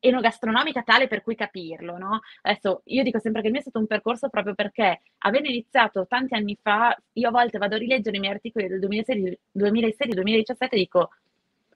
[0.00, 2.20] enogastronomica tale per cui capirlo, no.
[2.42, 6.06] Adesso io dico sempre che il mio è stato un percorso proprio perché avendo iniziato
[6.06, 10.14] tanti anni fa, io a volte vado a rileggere i miei articoli del 2016 2016,
[10.14, 11.10] 2017 e dico: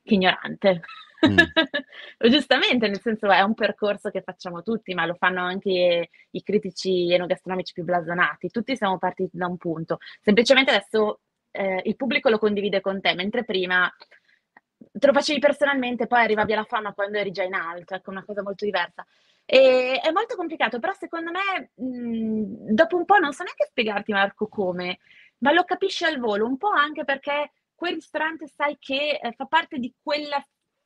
[0.06, 0.80] "Che ignorante."
[1.22, 1.42] Mh.
[2.30, 7.12] Giustamente, nel senso è un percorso che facciamo tutti, ma lo fanno anche i critici
[7.12, 8.48] enogastronomici più blasonati.
[8.48, 9.98] Tutti siamo partiti da un punto.
[10.22, 13.92] Semplicemente adesso, ehm, il pubblico lo condivide con te, mentre prima
[14.92, 18.24] te lo facevi personalmente, poi arrivavi alla fama quando eri già in alto, ecco, una
[18.24, 19.04] cosa molto diversa.
[19.44, 24.12] Ehm, è molto complicato, però secondo me, mhmm, dopo un po' non so neanche spiegarti
[24.12, 24.98] Marco come,
[25.38, 29.46] ma lo capisci al volo, un po' anche perché quel ristorante sai che, ehm, fa
[29.46, 30.38] parte di quella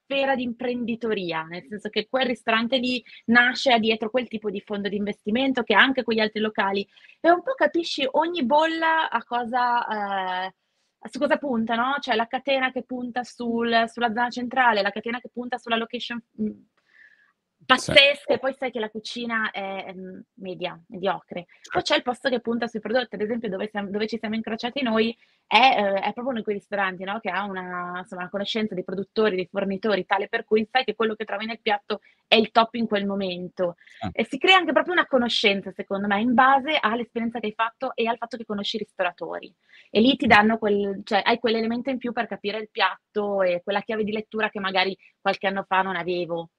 [0.04, 4.88] sfera di imprenditoria, nel senso che quel ristorante lì nasce, dietro quel tipo di fondo
[4.88, 6.87] di investimento che anche quegli altri locali.
[7.20, 10.50] E un po' capisci ogni bolla a cosa ehm,
[11.11, 15.18] su cosa punta, no, c'è la catena che punta sul sulla zona centrale, la catena
[15.20, 16.22] che punta sulla location,
[17.66, 17.92] mhmm, Sì.
[17.92, 21.46] pazzesche, poi sai che la cucina è, mhmm, media, mediocre.
[21.70, 24.35] Poi c'è il posto che punta sui prodotti, ad esempio dove siam dove ci siamo
[24.35, 28.22] incrociati noi è ehm, è proprio uno di quei ristoranti, no, che ha una insomma,
[28.22, 31.61] una conoscenza dei produttori, dei fornitori, tale per cui sai che quello che trovi nel
[31.61, 33.77] piatto è il top in quel momento.
[34.00, 34.11] Ah.
[34.12, 37.94] E si crea anche proprio una conoscenza, secondo me, in base all'esperienza che hai fatto
[37.94, 39.55] e al fatto che conosci i ristoratori.
[39.90, 43.61] E lì ti danno quel cioè hai quell'elemento in più per capire il piatto e
[43.62, 46.50] quella chiave di lettura che magari qualche anno fa non avevo.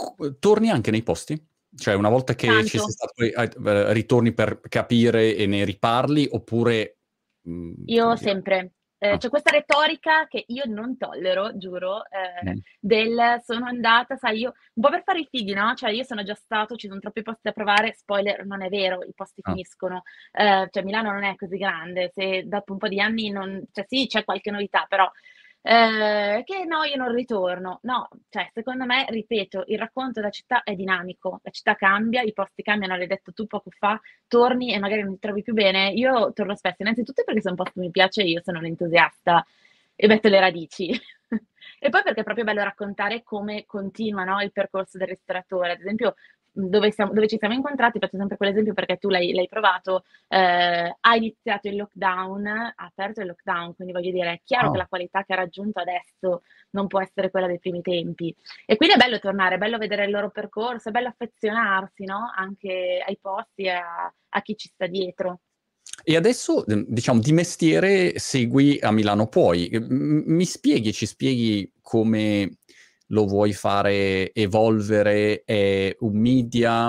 [0.00, 1.42] Cu torni anche nei posti?
[1.74, 2.92] Cioè una volta che ci sei Tanto.
[2.92, 6.98] stato hai v ritorni per capire e ne riparli oppure,
[7.42, 8.72] mhmm, Io come dire sempre.
[8.98, 9.18] Ehm, ah.
[9.18, 12.60] c'è questa retorica che io non tollero, giuro, ehm, Mh.
[12.80, 16.22] del sono andata, sai io un po' per fare i fighi, no, cioè io sono
[16.24, 19.56] già stato, ci son troppi posti da provare, spoiler, non è vero, i posti Ah.
[19.56, 20.02] finiscono.
[20.32, 23.84] Ehm, cioè Milano non è così grande, se dopo un po' di anni non cioè
[23.86, 25.08] sì, c'è qualche novità, però
[25.68, 27.78] ehm, che no, io non ritorno.
[27.82, 32.32] No, cioè secondo me, ripeto, il racconto della città è dinamico, la città cambia, i
[32.32, 35.90] posti cambiano, l'hai detto tu poco fa, torni e magari non ti trovi più bene.
[35.92, 39.44] Io torno spesso, innanzitutto perché se un posto mi piace io sono un'entusiasta
[39.94, 40.90] e metto le radici.
[41.78, 45.72] E poi perché è proprio bello raccontare come continua, no, il percorso del ristoratore.
[45.72, 46.14] Ad esempio,
[46.58, 50.96] dove siamo dove ci siamo incontrati, faccio sempre quell'esempio perché tu l'hai l'hai provato, ehm,
[51.00, 54.78] ha iniziato il lockdown, ha aperto il lockdown, quindi voglio dire è chiaro che Ah.
[54.78, 58.34] la qualità che ha raggiunto adesso non può essere quella dei primi tempi.
[58.64, 62.32] E quindi è bello tornare, è bello vedere il loro percorso, è bello affezionarsi, no,
[62.34, 65.40] anche ai posti e a a chi ci sta dietro.
[66.04, 69.68] E adesso, d diciamo di mestiere segui A Milano Puoi.
[69.88, 72.58] Mi spieghi ci spieghi come
[73.08, 75.42] lo vuoi fare evolvere?
[75.44, 76.86] È un media?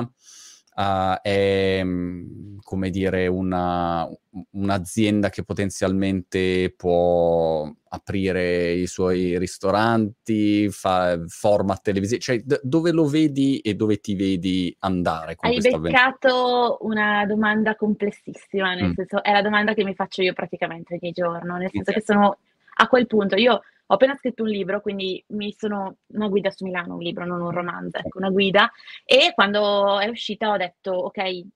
[0.79, 4.07] Uhm, è, mhmm, come dire una
[4.51, 13.05] un'azienda che potenzialmente può aprire i suoi ristoranti, fa format televisi cioè d dove lo
[13.07, 18.93] vedi e dove ti vedi andare con Hai beccato una domanda complessissima, nel Mh.
[18.93, 21.93] senso è la domanda che mi faccio io praticamente ogni giorno, nel senso Okay.
[21.93, 22.37] che sono
[22.79, 23.35] a quel punto.
[23.35, 27.25] Io ho appena scritto un libro, quindi mi sono una guida su Milano, un libro,
[27.25, 28.71] non un romanzo, ecco, una guida,
[29.05, 31.47] e quando è uscita ho detto: "Okay,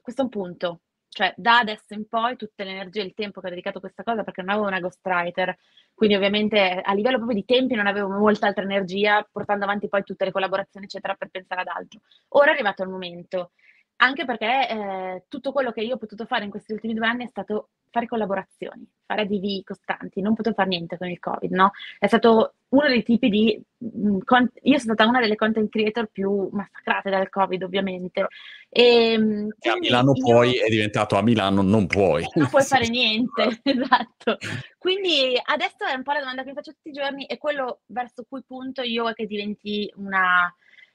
[0.00, 3.40] questo è un punto, cioè da adesso in poi tutte le energie e il tempo
[3.40, 5.56] che ho dedicato a questa cosa" perché non avevo una ghostwriter,
[5.94, 10.02] quindi ovviamente a livello proprio di tempi non avevo molta altra energia, portando avanti poi
[10.04, 12.00] tutte le collaborazioni eccetera, per pensare ad altro.
[12.30, 13.52] Ora è arrivato il momento,
[13.96, 17.24] anche perché, ehm, tutto quello che io ho potuto fare in questi ultimi 2 anni
[17.24, 21.72] è stato fare collaborazioni, fare ADV costanti, non potevo fare niente con il Covid, no?
[21.98, 23.60] È stato uno dei tipi di...
[23.84, 24.18] Mm,
[24.62, 28.28] io sono stata una delle content creator più massacrate dal Covid, ovviamente.
[28.68, 30.24] E, mm, e a Milano io...
[30.24, 32.24] poi è diventato a Milano non puoi.
[32.34, 34.36] Non puoi fare niente, esatto.
[34.78, 37.80] Quindi adesso è un po' la domanda che mi faccio tutti i giorni e quello
[37.86, 40.52] verso cui punto io è che diventi una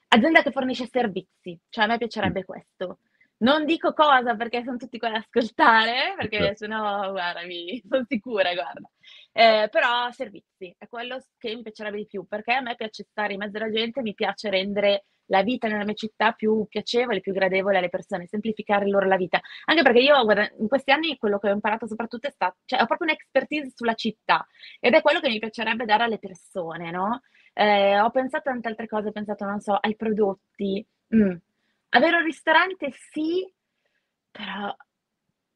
[0.07, 2.45] azienda che fornisce servizi, cioè a me piacerebbe mm.
[2.45, 2.99] questo.
[3.43, 6.55] Non dico cosa perché sono tutti qua ad ascoltare, perché certo.
[6.55, 8.89] sennò, guarda, mi, sono sicura, guarda.
[9.33, 13.33] Eh, però servizi, è quello che mi piacerebbe di più, perché a me piace stare
[13.33, 17.33] in mezzo alla gente, mi piace rendere la vita nella mia città più piacevole, più
[17.33, 19.41] gradevole alle persone, semplificare loro la vita.
[19.65, 22.81] Anche perché io, guarda, in questi anni quello che ho imparato soprattutto è stato, cioè
[22.81, 24.47] ho proprio un'expertise sulla città
[24.79, 27.21] ed è quello che mi piacerebbe dare alle persone, no?
[27.53, 30.85] Eh, ho pensato a tante altre cose, ho pensato, non so, ai prodotti.
[31.13, 31.35] Mm.
[31.95, 33.51] Avere un ristorante sì,
[34.31, 34.75] però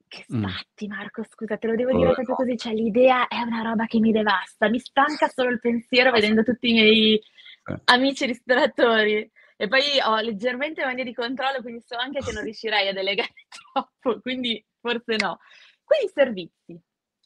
[0.08, 0.38] che mm.
[0.38, 4.00] sbatti Marco, scusa, te lo devo dire proprio così, cioè l'idea è una roba che
[4.00, 7.82] mi devasta, mi stanca solo il pensiero vedendo tutti i miei eh.
[7.86, 9.30] amici ristoratori.
[9.60, 13.34] E poi ho leggermente mania di controllo, quindi so anche che non riuscirei a delegare
[13.73, 15.39] troppo, quindi forse no.
[15.84, 16.80] Quindi servizi,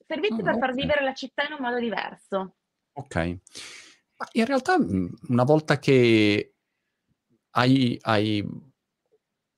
[0.08, 2.56] servizi oh, per far vivere la città in un modo diverso.
[2.94, 3.38] Ok.
[4.34, 4.78] In realtà,
[5.28, 6.54] una volta che
[7.52, 8.71] hai, hai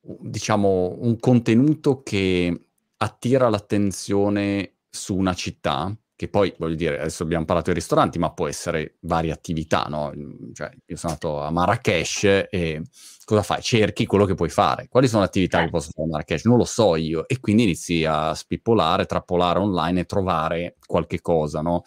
[0.04, 2.66] diciamo, un contenuto che
[2.98, 8.32] attira l'attenzione su una città, che poi, voglio dire, adesso abbiamo parlato di ristoranti, ma
[8.32, 10.14] può essere varie attività, no?
[10.54, 12.82] Cioè, io sono andato a Marrakesh e
[13.26, 13.62] cosa fai?
[13.62, 14.88] Cerchi quello che puoi fare.
[14.90, 16.46] Quali sono le attività che posso fare a Marrakesh?
[16.46, 17.28] Non lo so io.
[17.28, 21.84] E quindi inizi a spippolare, trappolare online e trovare qualche cosa, no?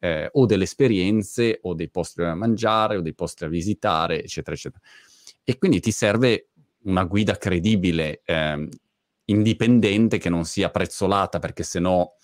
[0.00, 4.54] Eh, o delle esperienze, o dei posti da mangiare, o dei posti da visitare, eccetera,
[4.56, 4.82] eccetera.
[5.44, 6.48] E quindi ti serve
[6.84, 8.68] una guida credibile, eh,
[9.26, 12.14] indipendente, che non sia prezzolata, perché se no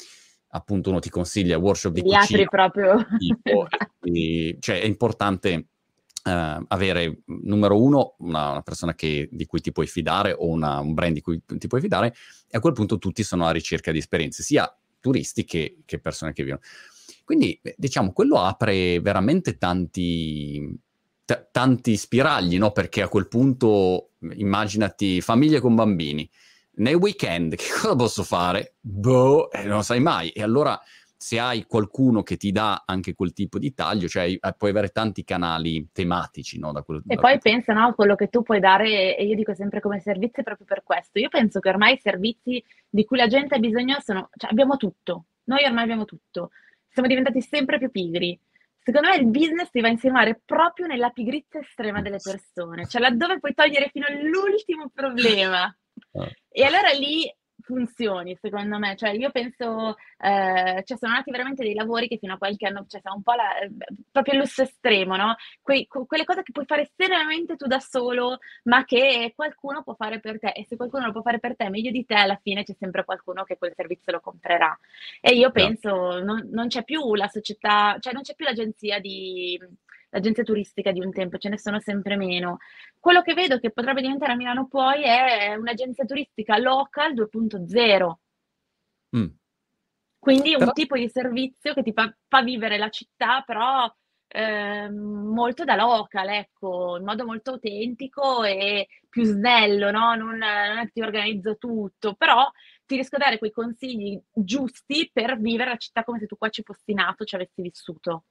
[0.54, 2.44] appunto uno ti consiglia workshop di Li cucina.
[2.44, 3.06] proprio.
[3.18, 3.66] Tipo,
[3.98, 5.66] quindi, cioè è importante
[6.24, 10.78] uh, avere, numero uno, una, una persona che, di cui ti puoi fidare o una,
[10.78, 12.14] un brand di cui ti puoi fidare
[12.48, 16.32] e a quel punto tutti sono alla ricerca di esperienze, sia turisti che, che persone
[16.32, 16.62] che vivono.
[17.24, 20.78] Quindi, diciamo, quello apre veramente tanti,
[21.24, 22.72] t- tanti spiragli, no?
[22.72, 26.28] Perché a quel punto immaginati famiglie con bambini.
[26.76, 28.74] Nei weekend che cosa posso fare?
[28.80, 30.30] Boh, eh, non lo sai mai.
[30.30, 30.80] E allora
[31.16, 34.88] se hai qualcuno che ti dà anche quel tipo di taglio, cioè eh, puoi avere
[34.88, 36.72] tanti canali tematici, no?
[36.72, 39.34] Da quello, e da poi pensa, no, a quello che tu puoi dare, e io
[39.34, 41.18] dico sempre come servizi proprio per questo.
[41.18, 44.76] Io penso che ormai i servizi di cui la gente ha bisogno sono, cioè abbiamo
[44.76, 45.24] tutto.
[45.44, 46.50] Noi ormai abbiamo tutto.
[46.88, 48.38] Siamo diventati sempre più pigri
[48.84, 53.00] secondo me il business ti va a insinuare proprio nella pigrizia estrema delle persone, cioè
[53.00, 55.64] laddove puoi togliere fino all'ultimo problema.
[55.64, 56.30] Ah.
[56.48, 57.24] E allora lì
[57.64, 58.94] funzioni, secondo me.
[58.96, 62.84] Cioè, io penso, eh, cioè, sono nati veramente dei lavori che fino a qualche anno,
[62.88, 63.50] cioè, sono un po' la,
[64.10, 65.34] proprio il lusso estremo, no?
[65.62, 70.20] Que- quelle cose che puoi fare serenamente tu da solo, ma che qualcuno può fare
[70.20, 70.52] per te.
[70.54, 73.04] E se qualcuno lo può fare per te meglio di te, alla fine c'è sempre
[73.04, 74.78] qualcuno che quel servizio lo comprerà.
[75.20, 79.58] E io penso, non, non c'è più la società, cioè, non c'è più l'agenzia di
[80.14, 82.58] l'agenzia turistica di un tempo, ce ne sono sempre meno.
[83.00, 88.12] Quello che vedo che potrebbe diventare a Milano poi è un'agenzia turistica local 2.0.
[89.16, 89.26] Mm.
[90.18, 90.66] Quindi però...
[90.66, 93.92] un tipo di servizio che ti fa, fa vivere la città, però
[94.28, 100.14] eh, molto da local, ecco, in modo molto autentico e più snello, no?
[100.14, 102.48] Non, non ti organizzo tutto, però
[102.86, 106.48] ti riesco a dare quei consigli giusti per vivere la città come se tu qua
[106.50, 108.26] ci fossi nato, ci avessi vissuto.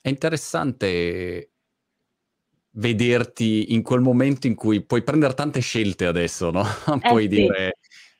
[0.00, 1.50] È interessante
[2.72, 6.64] vederti in quel momento in cui puoi prendere tante scelte adesso, no?
[6.94, 7.28] Eh, puoi sì.
[7.28, 7.78] dire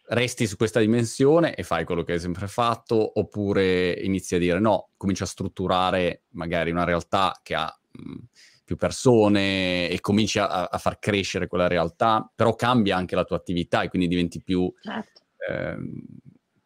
[0.08, 4.58] resti su questa dimensione e fai quello che hai sempre fatto, oppure inizi a dire
[4.58, 8.14] no, cominci a strutturare magari una realtà che ha mh,
[8.64, 13.36] più persone e cominci a, a, far crescere quella realtà, però cambia anche la tua
[13.36, 15.22] attività e quindi diventi più certo.
[15.48, 15.76] eh,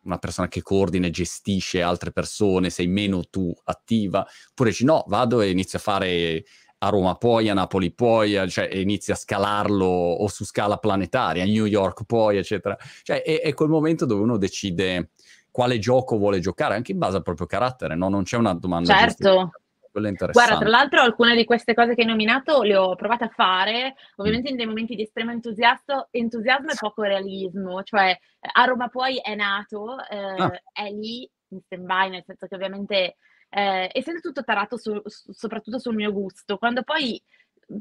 [0.04, 5.04] una persona che coordina e gestisce altre persone, sei meno tu attiva, oppure dici no,
[5.06, 6.44] vado e inizio a fare
[6.78, 11.46] a Roma poi, a Napoli poi, cioè inizia a scalarlo o su scala planetaria, a
[11.46, 12.76] New York poi, eccetera.
[13.02, 15.10] Cioè è, è quel momento dove uno decide
[15.50, 18.08] quale gioco vuole giocare, anche in base al proprio carattere, no?
[18.08, 19.50] Non c'è una domanda Certo,
[19.92, 20.48] quello è interessante.
[20.48, 23.94] Guarda, tra l'altro alcune di queste cose che hai nominato le ho provate a fare,
[24.16, 29.18] ovviamente in dei momenti di estremo entusiasmo e poco realismo, cioè eh, a Roma poi
[29.18, 30.62] è nato, eh, ah.
[30.72, 33.16] è lì in stand-by, nel senso che ovviamente,
[33.50, 37.23] eh, essendo tutto tarato su, su, soprattutto sul mio gusto, quando poi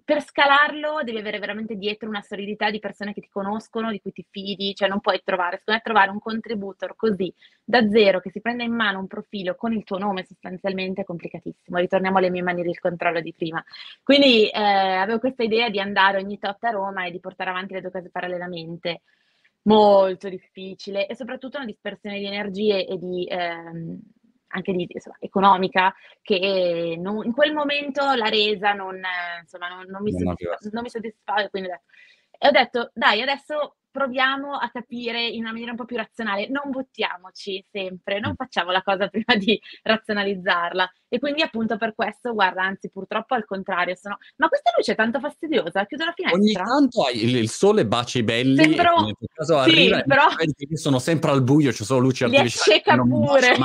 [0.03, 4.11] per scalarlo devi avere veramente dietro una solidità di persone che ti conoscono, di cui
[4.11, 7.33] ti fidi, cioè non puoi trovare, secondo me trovare un contributor così
[7.63, 11.03] da zero che si prenda in mano un profilo con il tuo nome sostanzialmente è
[11.03, 11.77] complicatissimo.
[11.77, 13.63] Ritorniamo alle mie mani del controllo di prima.
[14.03, 17.73] Quindi eh, avevo questa idea di andare ogni tot a Roma e di portare avanti
[17.73, 19.01] le due cose parallelamente.
[19.63, 23.99] Molto difficile e soprattutto una dispersione di energie e di ehm,
[24.51, 28.99] anche di, insomma, economica, che non, in quel momento la resa non,
[29.41, 31.49] insomma, non, non, mi, soddisfa, non mi soddisfava.
[31.49, 31.69] Quindi
[32.43, 36.47] e ho detto, dai, adesso proviamo a capire in una maniera un po' più razionale,
[36.47, 40.91] non buttiamoci sempre, non facciamo la cosa prima di razionalizzarla.
[41.07, 44.17] E quindi appunto per questo, guarda, anzi purtroppo al contrario, sono...
[44.37, 46.39] ma questa luce è tanto fastidiosa, chiudo la finestra.
[46.39, 49.01] Ogni tanto il, il sole bacia i belli, Sembro...
[49.01, 50.27] nel caso arriva sì, però...
[50.73, 52.71] sono sempre al buio, ci sono luci artificiali.
[52.71, 53.55] Li acceca pure.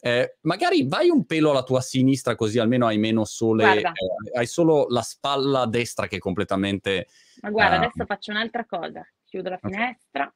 [0.00, 3.92] Eh, magari vai un pelo alla tua sinistra così almeno hai meno sole, eh,
[4.34, 7.06] hai solo la spalla destra che è completamente...
[7.42, 10.32] Ma guarda, uh, adesso faccio un'altra cosa, chiudo la finestra.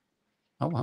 [0.59, 0.83] Oh, wow.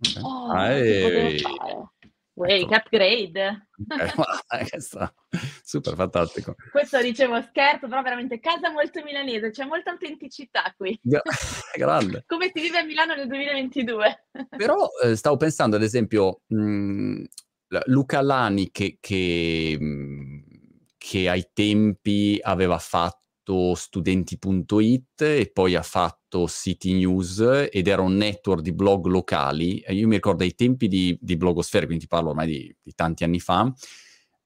[0.00, 0.22] Okay.
[0.22, 1.90] Oh, ah,
[2.34, 2.74] Wake ecco.
[2.74, 3.68] upgrade.
[3.88, 4.66] Eh,
[5.62, 6.56] super fantastico.
[6.70, 10.98] Questo dicevo scherzo, però veramente casa molto milanese, c'è molta autenticità qui.
[11.76, 12.24] Grande.
[12.26, 14.26] Come si vive a Milano nel 2022.
[14.56, 17.24] però eh, stavo pensando ad esempio mh, mm,
[17.86, 20.42] Luca Lani che, che, mh,
[20.98, 28.14] che ai tempi aveva fatto studenti.it e poi ha fatto City News ed era un
[28.14, 29.84] network di blog locali.
[29.88, 33.24] Io mi ricordo ai tempi di, di blogosfera, quindi ti parlo ormai di, di, tanti
[33.24, 33.70] anni fa,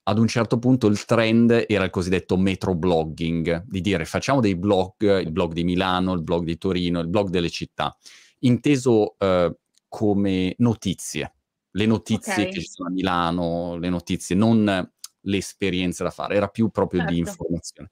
[0.09, 4.57] ad un certo punto il trend era il cosiddetto metro blogging, di dire facciamo dei
[4.57, 7.97] blog, il blog di Milano, il blog di Torino, il blog delle città,
[8.41, 9.55] inteso eh,
[9.87, 11.35] come notizie,
[11.71, 12.53] le notizie okay.
[12.53, 14.91] che ci sono a Milano, le notizie, non
[15.21, 17.15] le esperienze da fare, era più proprio certo.
[17.15, 17.91] di informazione.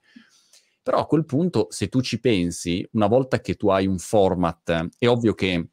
[0.82, 4.88] Però a quel punto, se tu ci pensi, una volta che tu hai un format,
[4.96, 5.70] è ovvio che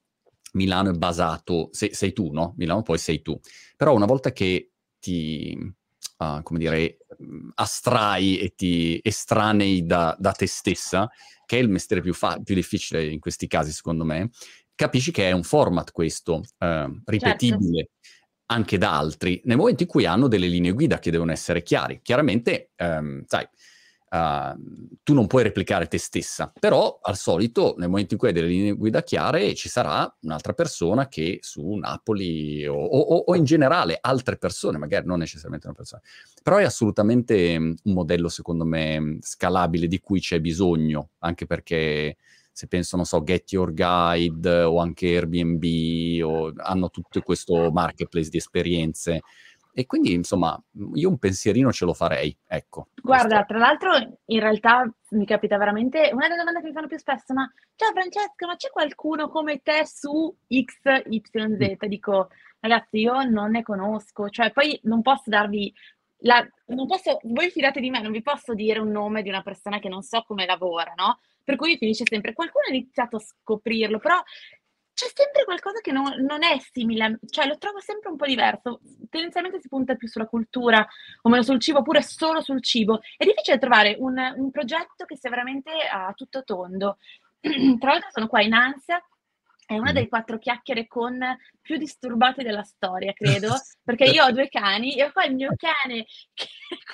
[0.54, 2.54] Milano è basato, sei, sei tu, no?
[2.58, 3.40] Milano poi sei tu.
[3.76, 5.56] Però una volta che ti,
[6.18, 6.98] uh, come dire,
[7.56, 11.10] astrai e ti estranei da, da, te stessa,
[11.46, 14.30] che è il mestiere più, fa- più difficile in questi casi, secondo me,
[14.76, 17.78] capisci che è un format questo, uh, ripetibile.
[17.78, 17.92] Certo
[18.54, 22.02] anche da altri, nel momento in cui hanno delle linee guida che devono essere chiare.
[22.04, 23.48] Chiaramente, um, sai,
[24.14, 24.56] Uh,
[25.02, 28.46] tu non puoi replicare te stessa, però al solito nel momento in cui hai delle
[28.48, 33.98] linee guida chiare ci sarà un'altra persona che su Napoli o, o, o, in generale
[34.00, 36.04] altre persone, magari non necessariamente una persona,
[36.44, 42.16] però è assolutamente um, un modello secondo me scalabile di cui c'è bisogno, anche perché
[42.54, 48.30] se penso, non so, Get Your Guide o anche Airbnb o hanno tutto questo marketplace
[48.30, 49.22] di esperienze
[49.76, 50.56] e quindi, insomma,
[50.94, 52.90] io un pensierino ce lo farei, ecco.
[53.02, 53.46] Guarda, questo.
[53.48, 57.34] tra l'altro, in realtà mi capita veramente, una delle domande che mi fanno più spesso,
[57.34, 61.32] ma ciao Francesca, ma c'è qualcuno come te su XYZ?
[61.42, 61.88] Mm.
[61.88, 62.30] Dico,
[62.60, 65.74] ragazzi, io non ne conosco, cioè poi non posso darvi
[66.18, 69.42] la, non posso, voi fidate di me, non vi posso dire un nome di una
[69.42, 71.18] persona che non so come lavora, no?
[71.44, 74.22] Per cui finisce sempre, qualcuno ha iniziato a scoprirlo, però
[74.94, 78.80] c'è sempre qualcosa che non, non, è simile, cioè lo trovo sempre un po' diverso.
[79.10, 80.88] Tendenzialmente si punta più sulla cultura
[81.24, 83.02] o meno sul cibo, oppure solo sul cibo.
[83.18, 86.98] È difficile trovare un, un progetto che sia veramente a tutto tondo.
[87.42, 89.04] Tra l'altro sono qua in ansia
[89.66, 91.20] è una delle quattro chiacchiere con
[91.62, 96.06] più disturbate della storia, credo, perché io ho due cani e qua il mio cane...
[96.34, 96.48] Che...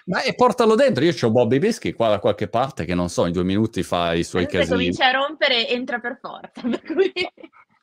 [0.05, 3.25] Ma e portalo dentro, io ho Bobby Bischi qua da qualche parte che non so,
[3.25, 4.65] in due minuti fa i suoi casini.
[4.65, 7.11] Se comincia a rompere, entra per forza, per cui...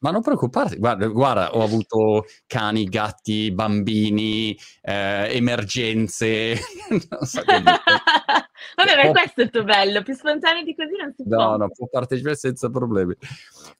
[0.00, 6.58] Ma non preoccuparti, guarda, guarda, ho avuto cani, gatti, bambini, eh, emergenze.
[6.90, 7.62] non so che
[8.76, 11.50] Vabbè, ma questo è il tuo bello, più spontaneo di così non si no, può.
[11.50, 13.14] No, no, può partecipare senza problemi.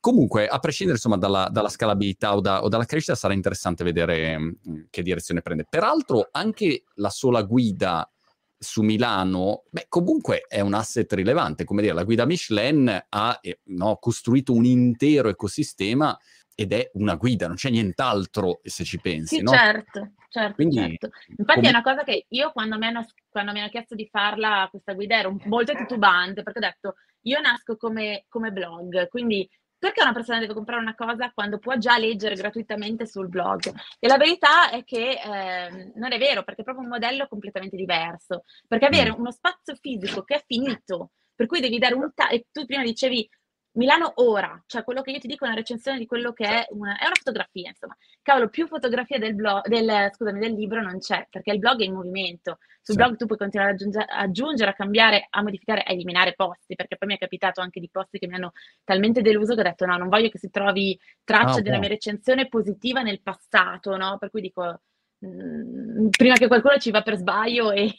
[0.00, 4.38] Comunque, a prescindere insomma dalla, dalla scalabilità o, da, o, dalla crescita, sarà interessante vedere
[4.38, 5.66] mh, mm, che direzione prende.
[5.68, 8.10] Peraltro, anche la sola guida
[8.58, 13.60] su Milano, beh, comunque è un asset rilevante, come dire, la guida Michelin ha eh,
[13.64, 16.16] no, costruito un intero ecosistema
[16.54, 19.50] ed è una guida, non c'è nient'altro se ci pensi, sì, no?
[19.50, 21.10] certo, certo, Quindi, certo.
[21.36, 21.66] Infatti come...
[21.66, 24.94] è una cosa che io quando mi, hanno, quando mi hanno chiesto di farla questa
[24.94, 26.94] guida ero molto titubante perché ho detto
[27.26, 29.48] io nasco come, come blog, quindi
[29.78, 33.72] perché una persona deve comprare una cosa quando può già leggere gratuitamente sul blog?
[33.98, 37.76] E la verità è che eh, non è vero, perché è proprio un modello completamente
[37.76, 38.44] diverso.
[38.66, 39.18] Perché avere mm.
[39.18, 42.10] uno spazio fisico che è finito, per cui devi dare un...
[42.14, 43.28] Ta- e tu prima dicevi
[43.76, 46.66] Milano ora, cioè quello che io ti dico è una recensione di quello che è
[46.70, 47.94] una, è una fotografia, insomma.
[48.22, 51.84] Cavolo, più fotografia del, blog, del, scusami, del libro non c'è, perché il blog è
[51.84, 52.58] in movimento.
[52.80, 53.00] Sul sì.
[53.00, 56.96] blog tu puoi continuare ad aggiungere, aggiungere, a cambiare, a modificare, a eliminare posti, perché
[56.96, 58.52] poi mi è capitato anche di posti che mi hanno
[58.82, 61.88] talmente deluso che ho detto no, non voglio che si trovi traccia oh, della mia
[61.88, 64.16] recensione positiva nel passato, no?
[64.16, 64.80] Per cui dico,
[65.18, 67.94] mh, mm, prima che qualcuno ci va per sbaglio e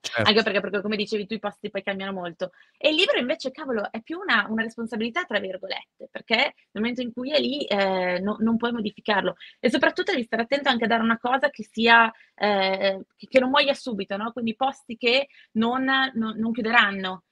[0.00, 0.28] Certo.
[0.28, 2.52] Anche perché, perché, come dicevi tu, i posti poi cambiano molto.
[2.76, 7.02] E il libro invece, cavolo, è più una, una responsabilità, tra virgolette, perché nel momento
[7.02, 9.36] in cui è lì eh, no, non puoi modificarlo.
[9.60, 13.40] E soprattutto devi stare attento anche a dare una cosa che sia, eh, che, che,
[13.40, 14.32] non muoia subito, no?
[14.32, 17.24] Quindi posti che non, non, non chiuderanno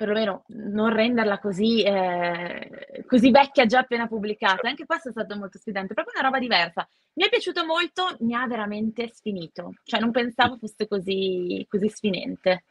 [0.00, 4.66] perlomeno non renderla così, eh, così, vecchia già appena pubblicata.
[4.66, 6.88] Anche questo è stato molto sfidante, proprio una roba diversa.
[7.14, 12.64] Mi è piaciuto molto, mi ha veramente sfinito, cioè non pensavo fosse così, così sfinente.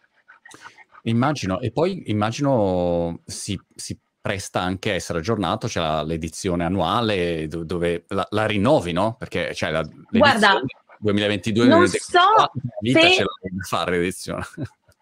[1.03, 7.47] Immagino, e poi immagino si, si presta anche a essere aggiornato, c'è la, l'edizione annuale
[7.47, 9.17] dove la, la rinnovi, no?
[9.19, 10.59] Perché c'è la, Guarda,
[10.97, 13.11] 2022 non so se...
[13.11, 13.30] ce la
[13.67, 14.43] fare l'edizione.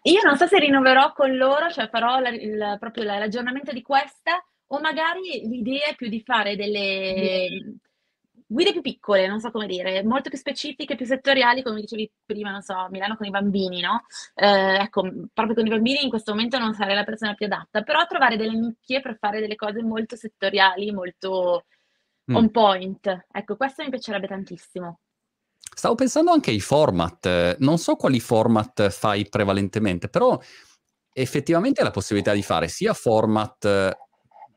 [0.03, 4.43] Io non so se rinnoverò con loro, cioè farò la, il, proprio l'aggiornamento di questa,
[4.67, 7.79] o magari l'idea è più di fare delle
[8.47, 12.49] guide più piccole, non so come dire, molto più specifiche, più settoriali, come dicevi prima,
[12.49, 14.05] non so, Milano con i bambini, no?
[14.35, 15.01] Eh, ecco,
[15.33, 18.37] proprio con i bambini in questo momento non sarei la persona più adatta, però trovare
[18.37, 21.65] delle nicchie per fare delle cose molto settoriali, molto
[22.31, 22.35] mm.
[22.35, 23.25] on point.
[23.31, 24.99] Ecco, questo mi piacerebbe tantissimo.
[25.77, 30.35] Stavo pensando anche ai format, non so quali format fai prevalentemente, però
[31.13, 33.95] effettivamente la possibilità di fare sia format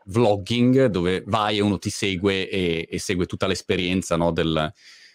[0.06, 4.72] vlogging dove vai e uno ti segue e, e segue tutta l'esperienza no, del,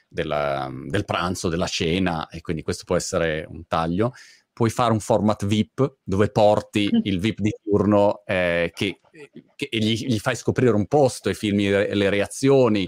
[0.07, 4.13] della, del pranzo, della cena e quindi questo può essere un taglio.
[4.53, 8.99] Puoi fare un format VIP dove porti il VIP di turno eh, che,
[9.55, 12.87] che gli, gli, fai scoprire un posto e filmi le, le reazioni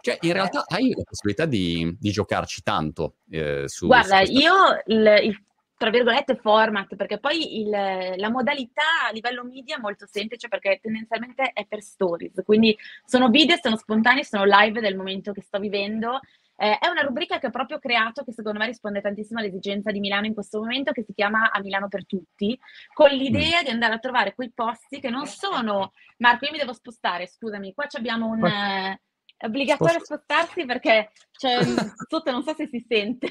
[0.00, 4.54] cioè, in realtà hai la possibilità di, di giocarci tanto eh, su Guarda, su io
[4.86, 5.44] il, il,
[5.76, 10.80] tra virgolette format, perché poi il, la modalità a livello media è molto semplice perché
[10.82, 15.58] tendenzialmente è per stories, quindi sono video, sono spontanei, sono live del momento che sto
[15.58, 16.20] vivendo.
[16.60, 20.00] Eh, è una rubrica che ho proprio creato che secondo me risponde tantissimo all'esigenza di
[20.00, 22.58] Milano in questo momento, che si chiama A Milano per tutti,
[22.92, 23.64] con l'idea mm.
[23.64, 25.92] di andare a trovare quei posti che non sono...
[26.16, 28.44] Marco, io mi devo spostare, scusami, qua abbiamo un...
[28.44, 29.00] Eh,
[29.38, 31.60] è obbligatorio spostarsi perché cioè,
[32.08, 33.30] sotto non so se si sente.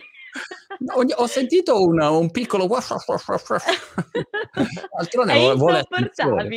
[1.16, 2.68] Ho sentito un, un piccolo
[4.98, 6.48] Altrone è vuole attenzione,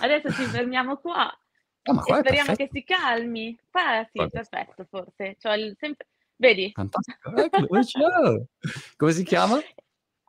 [0.00, 1.32] Adesso ci fermiamo qua
[1.84, 3.58] oh, e speriamo che si calmi.
[3.70, 5.36] Qua sì, perfetto forse.
[5.38, 6.06] Cioè, sempre...
[6.36, 6.72] Vedi?
[6.74, 7.34] Fantastico.
[7.36, 7.66] Ecco,
[8.96, 9.60] Come si chiama?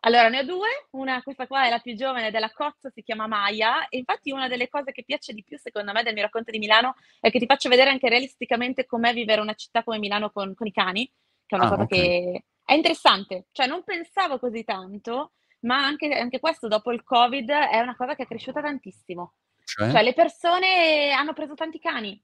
[0.05, 3.25] Allora, ne ho due, una, questa qua è la più giovane della Cozza, si chiama
[3.25, 6.51] Maya, e infatti una delle cose che piace di più secondo me del mio racconto
[6.51, 10.29] di Milano è che ti faccio vedere anche realisticamente com'è vivere una città come Milano
[10.29, 11.09] con, con i cani,
[11.45, 11.99] che è una ah, cosa okay.
[11.99, 15.31] che è interessante, cioè non pensavo così tanto,
[15.61, 19.35] ma anche, anche, questo dopo il Covid è una cosa che è cresciuta tantissimo.
[19.63, 19.89] Cioè?
[19.89, 22.21] cioè le persone hanno preso tanti cani,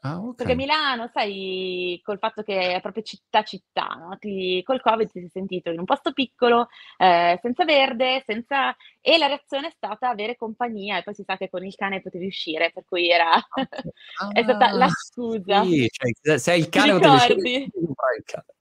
[0.00, 0.34] Ah, okay.
[0.36, 4.16] Perché Milano, sai, col fatto che è proprio città-città, no?
[4.16, 8.76] Ti, col Covid ti sei sentito in un posto piccolo, eh, senza verde, senza...
[9.00, 12.00] e la reazione è stata avere compagnia e poi si sa che con il cane
[12.00, 13.32] potevi uscire, per cui era...
[13.32, 13.42] Ah,
[14.32, 15.64] è stata la scusa.
[15.64, 17.68] Sì, cioè, se hai il cane potevi uscire,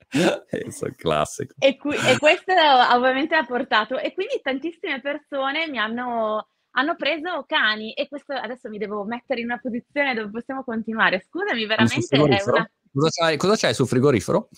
[0.49, 1.53] È classico.
[1.59, 2.53] E, qui, e questo
[2.93, 6.47] ovviamente ha portato, e quindi tantissime persone mi hanno
[6.78, 11.25] hanno preso cani e questo adesso mi devo mettere in una posizione dove possiamo continuare.
[11.28, 12.69] Scusami, veramente è una...
[12.93, 14.49] Cosa c'hai, cosa c'hai sul frigorifero?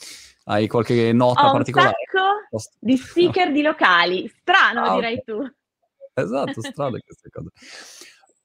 [0.45, 1.95] Hai qualche nota Ho particolare?
[2.51, 4.27] Un sacco di sticker di locali.
[4.27, 5.41] Strano, ah, direi tu.
[6.13, 7.49] Esatto, strane queste cose.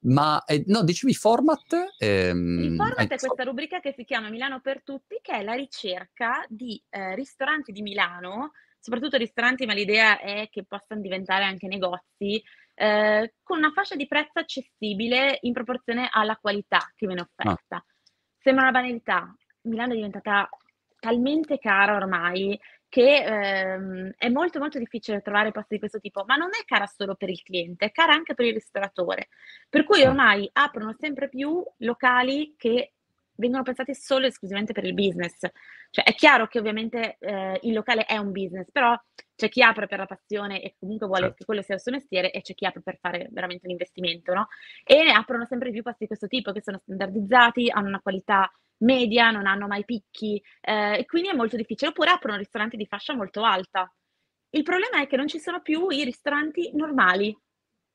[0.03, 1.95] Ma eh, no, dicevi format?
[1.99, 5.55] Ehm, il format è questa rubrica che si chiama Milano per tutti, che è la
[5.55, 11.66] ricerca di eh, ristoranti di Milano, soprattutto ristoranti, ma l'idea è che possano diventare anche
[11.66, 12.43] negozi,
[12.75, 17.77] eh, con una fascia di prezzo accessibile in proporzione alla qualità che viene offerta.
[17.77, 17.85] Ah.
[18.39, 20.49] Sembra una banalità, Milano è diventata
[20.99, 22.59] talmente cara ormai
[22.89, 26.87] che ehm, è molto molto difficile trovare posti di questo tipo, ma non è cara
[26.87, 29.29] solo per il cliente, è cara anche per il ristoratore.
[29.68, 32.93] Per cui ormai aprono sempre più locali che
[33.37, 35.39] vengono pensati solo e esclusivamente per il business.
[35.91, 38.99] Cioè è chiaro che ovviamente eh, il locale è un business, però
[39.37, 41.37] c'è chi apre per la passione e comunque vuole certo.
[41.39, 44.32] che quello sia il suo mestiere e c'è chi apre per fare veramente un investimento,
[44.32, 44.49] no?
[44.85, 48.51] E ne aprono sempre più posti di questo tipo che sono standardizzati, hanno una qualità
[48.78, 51.91] media, non hanno mai picchi eh, e quindi è molto difficile.
[51.91, 53.93] Oppure aprono ristoranti di fascia molto alta.
[54.51, 57.37] Il problema è che non ci sono più i ristoranti normali,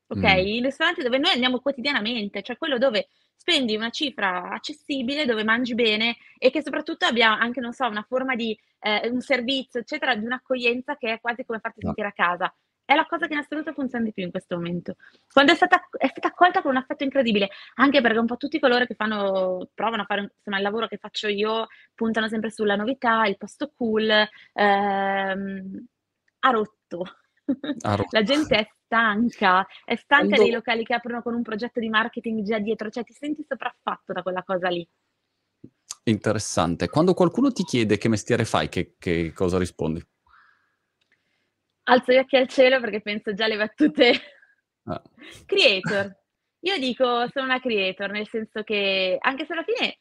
[0.08, 0.22] ok?
[0.22, 0.46] Mh.
[0.46, 3.08] In ristoranti dove noi andiamo quotidianamente, cioè quello dove
[3.40, 8.04] spendi una cifra accessibile, dove mangi bene e che soprattutto abbia anche, non so, una
[8.06, 12.12] forma di ehm, un servizio, eccetera, di un'accoglienza che è quasi come farti sentire a
[12.12, 12.54] casa.
[12.84, 14.96] È la cosa che in assoluto funziona di più in questo momento.
[15.32, 18.58] Quando è stata è stata accolta con un affetto incredibile, anche perché un po' tutti
[18.58, 22.76] coloro che fanno provano a fare, insomma, il lavoro che faccio io, puntano sempre sulla
[22.76, 24.10] novità, il posto cool,
[24.52, 25.86] ehm,
[26.40, 27.04] ha rotto.
[27.80, 31.78] Ha La gente è stanca, è stanca dei Quando locali che aprono con un progetto
[31.78, 34.86] di marketing già dietro, cioè ti senti sopraffatto da quella cosa lì.
[36.04, 36.88] Interessante.
[36.88, 40.04] Quando qualcuno ti chiede che mestiere fai, che che cosa rispondi?
[41.84, 44.12] Alzo gli occhi al cielo perché penso già alle battute
[44.84, 45.00] Ah.
[45.46, 46.16] creator.
[46.60, 49.98] Io dico sono una creator, nel senso che anche se alla fine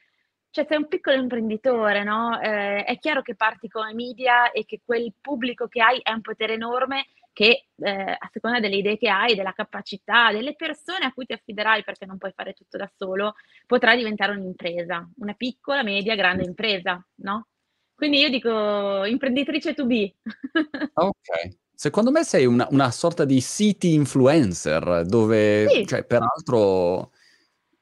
[0.52, 4.82] cioè sei un piccolo imprenditore, no, ehm, è chiaro che parti come media e che
[4.84, 9.10] quel pubblico che hai è un potere enorme che, ehm, a seconda delle idee che
[9.10, 12.90] hai, della capacità, delle persone a cui ti affiderai, perché non puoi fare tutto da
[12.98, 13.34] solo,
[13.66, 17.48] potrai diventare un'impresa, una piccola, media, grande impresa, no,
[17.96, 20.16] quindi io dico imprenditrice to be.
[20.98, 21.58] Okay.
[21.74, 25.86] Secondo me sei una una sorta di city influencer, dove Sì.
[25.86, 27.12] cioè peraltro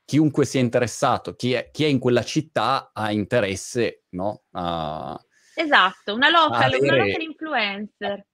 [0.06, 5.20] chiunque sia interessato, chi è chi è in quella città ha interesse, no, a
[5.60, 8.26] Esatto, una local una avere local influencer.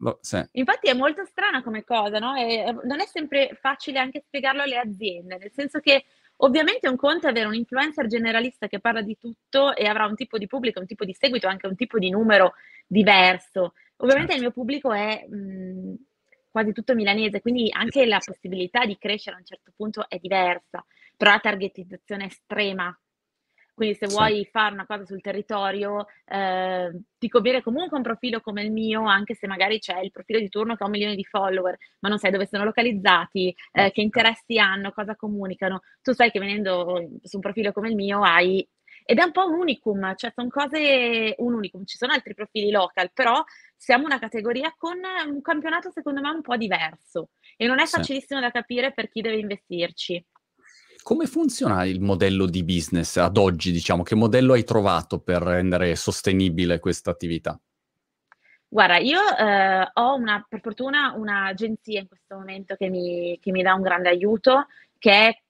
[0.00, 0.48] Lo sì.
[0.54, 4.78] Infatti è molto strana come cosa, no, ehm, non è sempre facile anche spiegarlo alle
[4.78, 6.04] aziende, nel senso che
[6.36, 10.14] ovviamente un conto è avere un influencer generalista che parla di tutto e avrà un
[10.16, 12.54] tipo di pubblico, un tipo di seguito, anche un tipo di numero
[12.86, 13.74] diverso.
[13.98, 14.40] Ovviamente il Certo.
[14.40, 15.94] mio pubblico è, mhmm,
[16.50, 20.84] quasi tutto milanese, quindi anche la possibilità di crescere a un certo punto è diversa,
[21.16, 22.98] però la targetizzazione è estrema.
[23.78, 24.08] Quindi se Sì.
[24.08, 29.06] vuoi fare una cosa sul territorio, ehm, ti conviene comunque un profilo come il mio,
[29.06, 32.08] anche se magari c'è il profilo di turno che ha 1 milione di follower, ma
[32.08, 35.80] non sai dove sono localizzati, ehm, che interessi hanno, cosa comunicano.
[36.02, 38.66] Tu sai che venendo su un profilo come il mio hai
[39.04, 41.84] ed è un po' un unicum, cioè son cose un unicum.
[41.84, 43.42] Ci sono altri profili local, però
[43.76, 44.98] siamo una categoria con
[45.28, 47.88] un campionato secondo me un po' diverso e non è Sì.
[47.88, 50.22] facilissimo da capire per chi deve investirci.
[51.08, 54.02] Come funziona il modello di business ad oggi, diciamo?
[54.02, 57.58] Che modello hai trovato per rendere sostenibile questa attività?
[58.68, 63.62] Guarda, io, ehm, ho una per fortuna un'agenzia in questo momento che mi che mi
[63.62, 64.66] dà un grande aiuto,
[64.98, 65.42] che è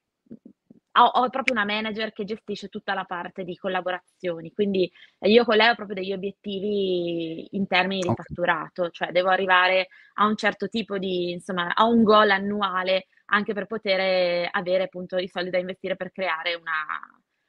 [0.98, 4.88] ho ho proprio una manager che gestisce tutta la parte di collaborazioni, quindi
[5.22, 8.24] io con lei ho proprio degli obiettivi in termini di Okay.
[8.24, 13.52] fatturato, cioè devo arrivare a un certo tipo di insomma, a un goal annuale anche
[13.54, 16.86] per poter avere appunto i soldi da investire per creare una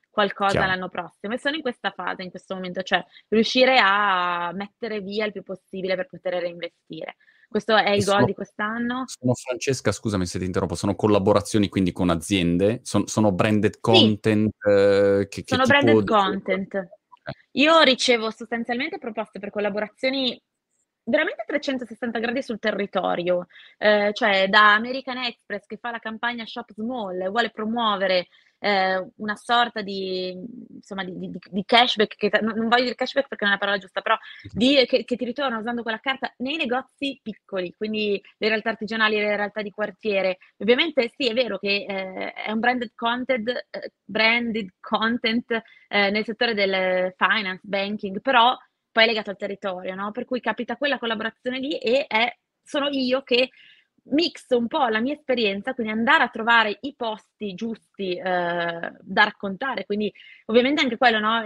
[0.09, 0.67] qualcosa Chiaro.
[0.67, 1.33] l'anno prossimo.
[1.33, 5.43] E sono in questa fase, in questo momento, cioè riuscire a mettere via il più
[5.43, 7.15] possibile per poter reinvestire.
[7.47, 9.03] Questo è il goal sono di quest'anno.
[9.07, 12.81] sono Francesca, scusami se ti interrompo, sono collaborazioni quindi con aziende?
[12.83, 13.79] Son sono branded Sì.
[13.81, 16.87] content che che Sono branded content.
[17.51, 20.39] Io ricevo sostanzialmente proposte per collaborazioni
[21.09, 23.47] veramente a 360 gradi sul territorio,
[23.77, 28.27] ehm, cioè da American Express che fa la campagna Shop Small e vuole promuovere,
[28.59, 30.31] ehm, una sorta di
[30.69, 33.77] insomma di di di cashback che non voglio dire cashback perché non è la parola
[33.77, 34.17] giusta, però
[34.53, 39.15] di che che ti ritorna usando quella carta nei negozi piccoli, quindi le realtà artigianali,
[39.17, 40.37] le realtà di quartiere.
[40.57, 45.51] Ovviamente sì, è vero che, ehm, è un branded content ehm, branded content,
[45.87, 48.55] ehm, nel settore del finance, banking, però
[48.91, 52.87] poi è legato al territorio, no, per cui capita quella collaborazione lì e è sono
[52.89, 53.49] io che
[54.11, 59.23] mixo un po' la mia esperienza, quindi andare a trovare i posti giusti, ehm, da
[59.23, 59.85] raccontare.
[59.85, 60.11] Quindi
[60.45, 61.43] ovviamente anche quello, no,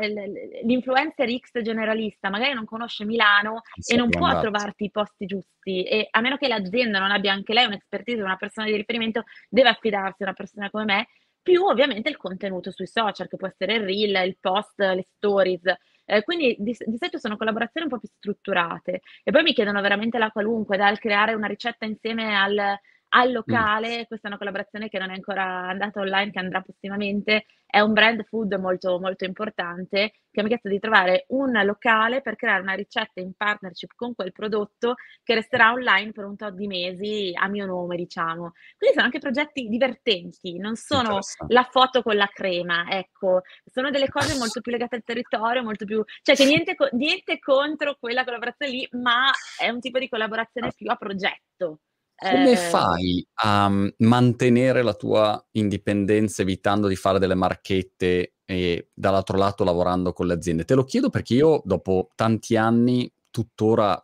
[0.64, 4.50] l'influencer X generalista magari non conosce Milano e non può andarci.
[4.50, 8.38] trovarti i posti giusti e a meno che l'azienda non abbia anche lei un'expertise, una
[8.38, 11.08] persona di riferimento, deve affidarsi a una persona come me,
[11.42, 15.62] più ovviamente il contenuto sui social, che può essere il reel, il post, le stories.
[16.10, 19.02] Ehm, quindi di di solito sono collaborazioni un po' più strutturate.
[19.24, 22.78] E poi mi chiedono veramente la qualunque, dal creare una ricetta insieme al
[23.16, 23.34] al Mh.
[23.34, 27.80] locale, questa è una collaborazione che non è ancora andata online, che andrà prossimamente, è
[27.80, 32.36] un brand food molto, molto importante, che mi ha chiesto di trovare un locale per
[32.36, 36.68] creare una ricetta in partnership con quel prodotto, che resterà online per un tot di
[36.68, 38.52] mesi a mio nome, diciamo.
[38.78, 43.42] Quindi sono anche progetti divertenti, non sono la foto con la crema, ecco.
[43.66, 47.40] Sono delle cose molto più legate al territorio, molto più cioè che niente co niente
[47.40, 51.80] contro quella collaborazione lì, ma è un tipo di collaborazione più a progetto.
[52.16, 58.90] Come Ehm fai a, mhmm, mantenere la tua indipendenza evitando di fare delle marchette e
[58.94, 60.66] dall'altro lato lavorando con le aziende?
[60.66, 64.02] Te lo chiedo perché io dopo tanti anni tuttora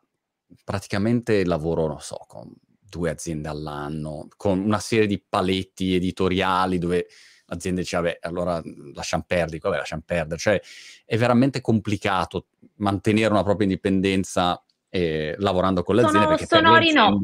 [0.63, 2.51] praticamente lavoro, non so, con
[2.89, 7.07] due aziende all'anno, con una serie di paletti editoriali dove
[7.45, 8.61] l'azienda dice, vabbè, allora
[8.93, 10.39] lasciamo perdere, vabbè, lasciamo perdere.
[10.39, 10.61] Cioè,
[11.05, 16.35] è veramente complicato mantenere una propria indipendenza eh, lavorando con le Sono, aziende.
[16.35, 16.99] Perché sonori aziende...
[16.99, 17.21] no.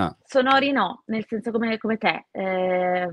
[0.00, 0.16] Ah.
[0.24, 2.26] Sonori no, nel senso come, come te.
[2.30, 3.08] Eh,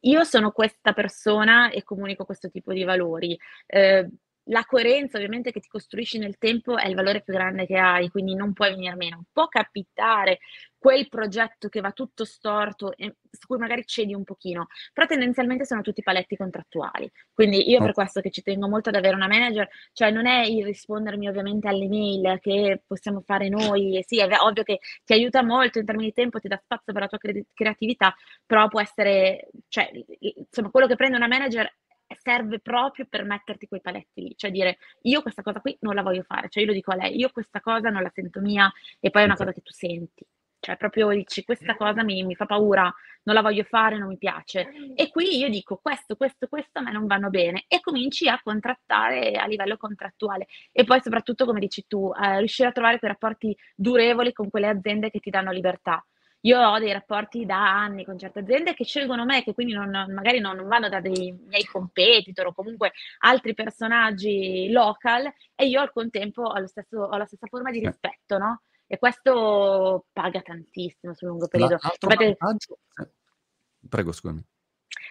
[0.00, 3.38] io sono questa persona e comunico questo tipo di valori.
[3.66, 4.08] Eh,
[4.48, 8.10] la coerenza ovviamente che ti costruisci nel tempo è il valore più grande che hai,
[8.10, 9.24] quindi non puoi venire meno.
[9.32, 10.38] Può capitare
[10.84, 15.64] quel progetto che va tutto storto e su cui magari cedi un pochino, però tendenzialmente
[15.64, 17.10] sono tutti paletti contrattuali.
[17.32, 20.44] Quindi io per questo che ci tengo molto ad avere una manager, cioè non è
[20.44, 25.14] il rispondermi ovviamente alle mail che possiamo fare noi, e sì, è ovvio che ti
[25.14, 28.14] aiuta molto in termini di tempo, ti dà spazio per la tua cre- creatività,
[28.44, 29.90] però può essere, cioè,
[30.20, 31.66] insomma, quello che prende una manager
[32.20, 36.02] serve proprio per metterti quei paletti lì, cioè dire io questa cosa qui non la
[36.02, 38.70] voglio fare, cioè io lo dico a lei, io questa cosa non la sento mia
[39.00, 40.26] e poi è una cosa che tu senti,
[40.64, 42.92] cioè proprio dici questa cosa mi, mi fa paura,
[43.24, 44.70] non la voglio fare, non mi piace.
[44.94, 48.40] E qui io dico questo, questo, questo a me non vanno bene e cominci a
[48.42, 50.46] contrattare a livello contrattuale.
[50.72, 54.68] E poi soprattutto come dici tu, eh, riuscire a trovare quei rapporti durevoli con quelle
[54.68, 56.02] aziende che ti danno libertà
[56.44, 59.88] io ho dei rapporti da anni con certe aziende che scelgono me, che quindi non,
[59.90, 65.90] magari non vanno da dei miei competitor o comunque altri personaggi local e io al
[65.90, 68.62] contempo ho, stesso, ho la stessa forma di rispetto, no?
[68.86, 71.74] E questo paga tantissimo sul lungo periodo.
[71.74, 72.36] Infatti,
[73.88, 74.44] Prego, scusami.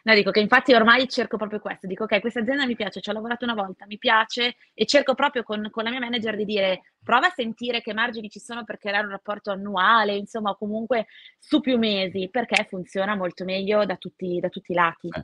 [0.05, 3.09] No, dico che infatti ormai cerco proprio questo, dico ok, questa azienda mi piace, ci
[3.09, 6.43] ho lavorato una volta, mi piace e cerco proprio con, con la mia manager di
[6.43, 11.07] dire prova a sentire che margini ci sono per creare un rapporto annuale, insomma comunque
[11.39, 15.07] su più mesi, perché funziona molto meglio da tutti, da tutti i lati.
[15.07, 15.23] Eh.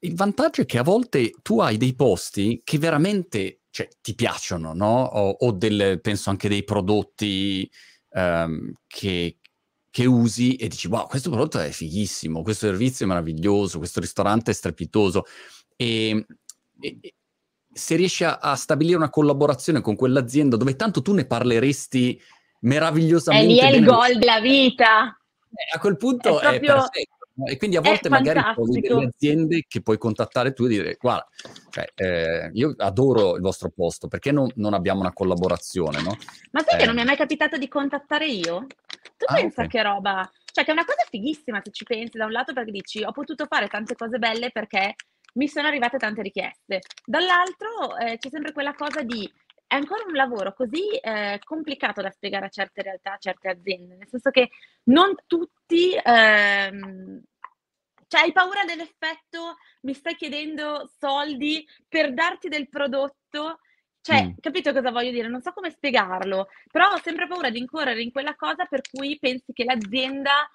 [0.00, 4.74] Il vantaggio è che a volte tu hai dei posti che veramente cioè, ti piacciono,
[4.74, 5.04] no?
[5.04, 7.70] O, o del, penso anche dei prodotti
[8.10, 9.38] um, che,
[9.90, 14.52] che usi e dici, wow, questo prodotto è fighissimo, questo servizio è meraviglioso, questo ristorante
[14.52, 15.24] è strepitoso.
[15.76, 16.24] E,
[16.80, 17.14] e
[17.72, 22.20] se riesci a, a, stabilire una collaborazione con quell'azienda dove tanto tu ne parleresti
[22.60, 23.46] meravigliosamente.
[23.46, 25.16] E lì è il gol della vita.
[25.50, 26.74] Eh, a quel punto è, proprio...
[26.74, 27.18] è perfetto.
[27.46, 31.26] E quindi a volte magari trovi delle aziende che puoi contattare tu e dire, guarda,
[31.70, 36.16] cioè, eh, io adoro il vostro posto, perché non, non abbiamo una collaborazione, no?
[36.50, 36.78] Ma sai eh.
[36.80, 38.66] che non mi è mai capitato di contattare io?
[39.16, 39.68] Tu ah, pensa okay.
[39.68, 40.30] che roba...
[40.52, 43.12] Cioè, che è una cosa fighissima se ci pensi, da un lato perché dici, ho
[43.12, 44.96] potuto fare tante cose belle perché
[45.34, 46.80] mi sono arrivate tante richieste.
[47.04, 49.30] Dall'altro eh, c'è sempre quella cosa di
[49.70, 53.94] è ancora un lavoro così eh, complicato da spiegare a certe realtà, a certe aziende,
[53.94, 54.50] nel senso che
[54.86, 57.22] non tutti, ehm,
[58.08, 63.60] cioè hai paura dell'effetto, mi stai chiedendo soldi per darti del prodotto,
[64.02, 64.30] cioè, mm.
[64.40, 65.28] capito cosa voglio dire?
[65.28, 69.18] Non so come spiegarlo, però ho sempre paura di incorrere in quella cosa per cui
[69.18, 70.50] pensi che l'azienda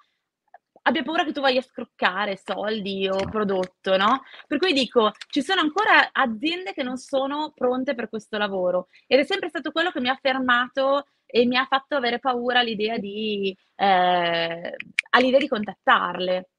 [0.88, 4.24] abbia paura che tu voglia scroccare soldi o prodotto, no?
[4.48, 9.20] Per cui dico, ci sono ancora aziende che non sono pronte per questo lavoro ed
[9.20, 12.98] è sempre stato quello che mi ha fermato e mi ha fatto avere paura l'idea
[12.98, 14.76] di, eh,
[15.12, 16.50] all'idea di contattarle.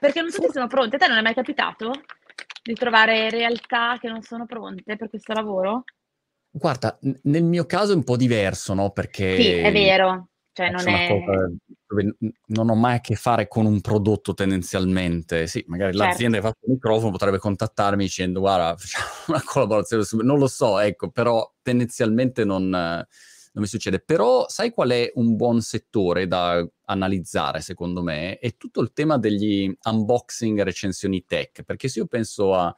[0.00, 0.96] Perché non tutti sono pronti.
[0.96, 1.92] A te non è mai capitato
[2.62, 5.84] di trovare realtà che non sono pronte per questo lavoro?
[6.50, 8.90] Guarda, nel mio caso è un po' diverso, no?
[8.90, 9.36] Perché...
[9.36, 10.30] Sì, è vero.
[10.52, 11.08] Cioè, non, è...
[11.86, 15.46] dove non ho mai a che fare con un prodotto tendenzialmente.
[15.46, 16.08] Sì, magari certo.
[16.08, 20.48] l'azienda che ha fatto il microfono potrebbe contattarmi dicendo guarda, facciamo una collaborazione, non lo
[20.48, 23.06] so, ecco, però tendenzialmente non, non
[23.54, 24.00] mi succede.
[24.00, 28.38] Però sai qual è un buon settore da analizzare, secondo me?
[28.38, 32.74] È tutto il tema degli unboxing e recensioni tech, perché se io penso a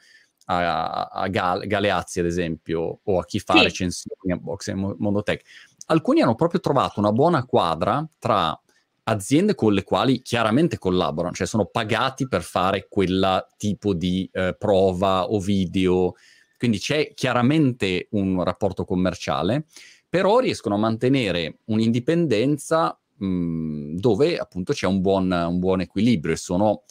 [0.46, 3.64] a, a Gal- Galeazzi, ad esempio, o a chi fa sì.
[3.64, 5.42] recensioni unboxing mondo tech,
[5.86, 8.58] alcuni hanno proprio trovato una buona quadra tra
[9.04, 14.54] aziende con le quali chiaramente collaborano, cioè sono pagati per fare quella tipo di eh,
[14.56, 16.14] prova o video,
[16.56, 19.66] quindi c'è chiaramente un rapporto commerciale,
[20.08, 26.38] però riescono a mantenere un'indipendenza mh, dove appunto c'è un buon, un buon equilibrio e
[26.38, 26.84] sono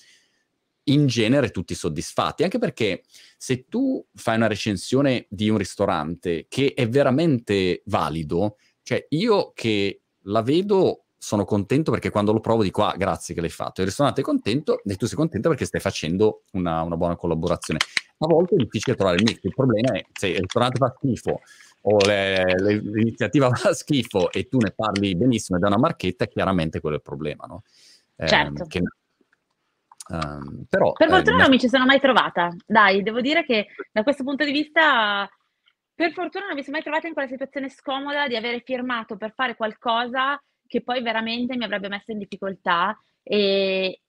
[0.91, 3.03] in genere tutti soddisfatti, anche perché
[3.37, 10.01] se tu fai una recensione di un ristorante che è veramente valido, cioè, io che
[10.25, 13.81] la vedo sono contento perché quando lo provo dico, ah, grazie che l'hai fatto.
[13.81, 17.79] Il ristorante è contento e tu sei contento perché stai facendo una, una buona collaborazione.
[18.17, 19.39] A volte è difficile trovare il mix.
[19.43, 21.41] Il problema è se il ristorante fa schifo
[21.83, 26.25] o le, le, l'iniziativa fa schifo e tu ne parli benissimo e da una marchetta,
[26.25, 27.63] chiaramente quello è il problema, no?
[28.15, 28.65] Eh, certo.
[28.65, 28.81] Che,
[30.11, 32.53] um, però, per fortuna eh, non mi ci sono mai trovata.
[32.65, 35.29] Dai, devo dire che da questo punto di vista
[35.93, 39.33] per fortuna non mi sono mai trovata in quella situazione scomoda di avere firmato per
[39.33, 44.01] fare qualcosa che poi veramente mi avrebbe messo in difficoltà e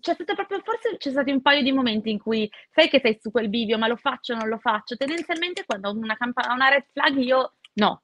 [0.00, 3.18] c'è stato proprio forse c'è stati un paio di momenti in cui sai che sei
[3.20, 4.96] su quel bivio, ma lo faccio o non lo faccio?
[4.96, 8.02] Tendenzialmente quando ho una campa una red flag io no,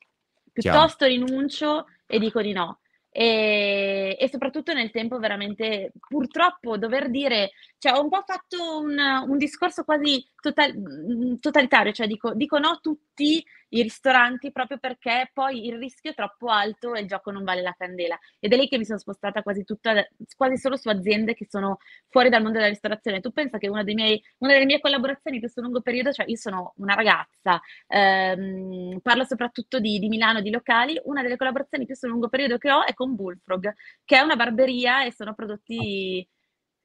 [0.52, 1.24] piuttosto Chiaro.
[1.24, 2.80] rinuncio e dico di no.
[3.18, 8.94] E, e, soprattutto nel tempo veramente purtroppo dover dire, cioè ho un po' fatto un,
[9.26, 15.30] un discorso quasi total, totalitario, cioè dico, dico no a tutti i ristoranti proprio perché
[15.32, 18.16] poi il rischio è troppo alto e il gioco non vale la candela.
[18.38, 21.78] Ed è lì che mi sono spostata quasi, tutta, quasi solo su aziende che sono
[22.08, 23.20] fuori dal mondo della ristorazione.
[23.20, 26.36] Tu pensa che una, miei, una delle mie collaborazioni più su lungo periodo, cioè io
[26.36, 31.96] sono una ragazza, ehm, parlo soprattutto di, di, Milano, di locali, una delle collaborazioni più
[31.96, 33.74] su lungo periodo che ho è con Bullfrog,
[34.04, 36.26] che è una barberia e sono prodotti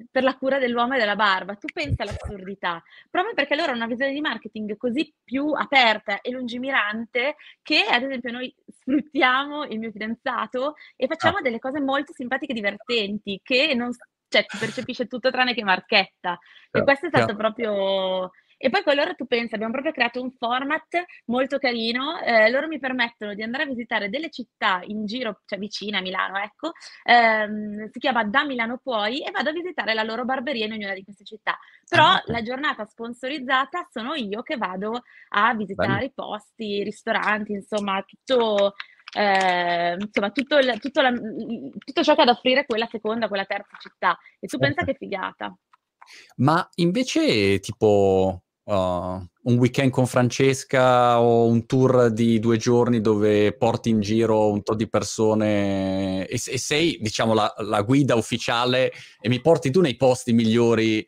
[0.10, 1.56] per la cura dell'uomo e della barba.
[1.56, 6.32] Tu pensi all'assurdità, proprio perché loro hanno una visione di marketing così più aperta e
[6.32, 11.42] lungimirante che, ad esempio, noi sfruttiamo il mio fidanzato e facciamo ah.
[11.42, 13.92] delle cose molto simpatiche e divertenti che non
[14.28, 16.40] cioè, si percepisce tutto tranne che marchetta.
[16.72, 18.32] E questo è stato proprio
[18.62, 22.68] e poi con loro tu pensi, abbiamo proprio creato un format molto carino, eh, loro
[22.68, 26.74] mi permettono di andare a visitare delle città in giro, cioè vicine a Milano, ecco,
[27.04, 30.94] ehm, si chiama Da Milano Puoi e vado a visitare la loro barberia in ognuna
[30.94, 31.58] di queste città.
[31.90, 36.06] Però ah, la giornata sponsorizzata sono io che vado a visitare Bello.
[36.06, 38.76] i posti, i ristoranti, insomma, tutto...
[39.14, 43.44] Eh, insomma, tutto, il, tutto, la, tutto, ciò che ha da offrire quella seconda, quella
[43.44, 44.18] terza città.
[44.40, 45.54] E tu pensa che figata.
[46.38, 53.54] Ma invece, tipo, uh, un weekend con Francesca o un tour di due giorni dove
[53.54, 58.92] porti in giro un po' di persone e, e sei, diciamo, la, la, guida ufficiale
[59.20, 61.08] e mi porti tu nei posti migliori.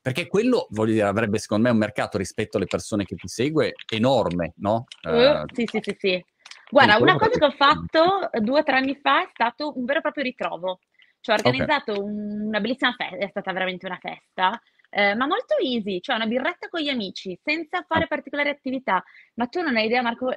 [0.00, 3.72] Perché quello, voglio dire, avrebbe secondo me un mercato rispetto alle persone che ti segue
[3.90, 4.84] enorme, no?
[5.02, 6.24] Uh, sì, sì, sì, sì.
[6.70, 10.00] Guarda, una cosa che ho fatto due o tre anni fa è stato un vero
[10.00, 10.80] e proprio ritrovo.
[11.24, 12.04] Cioè, ho organizzato okay.
[12.04, 14.60] una bellissima festa, è stata veramente una festa,
[14.90, 18.08] eh, ma molto easy, cioè una birretta con gli amici, senza fare ah.
[18.08, 19.02] particolari attività.
[19.36, 20.28] Ma tu non hai idea, Marco,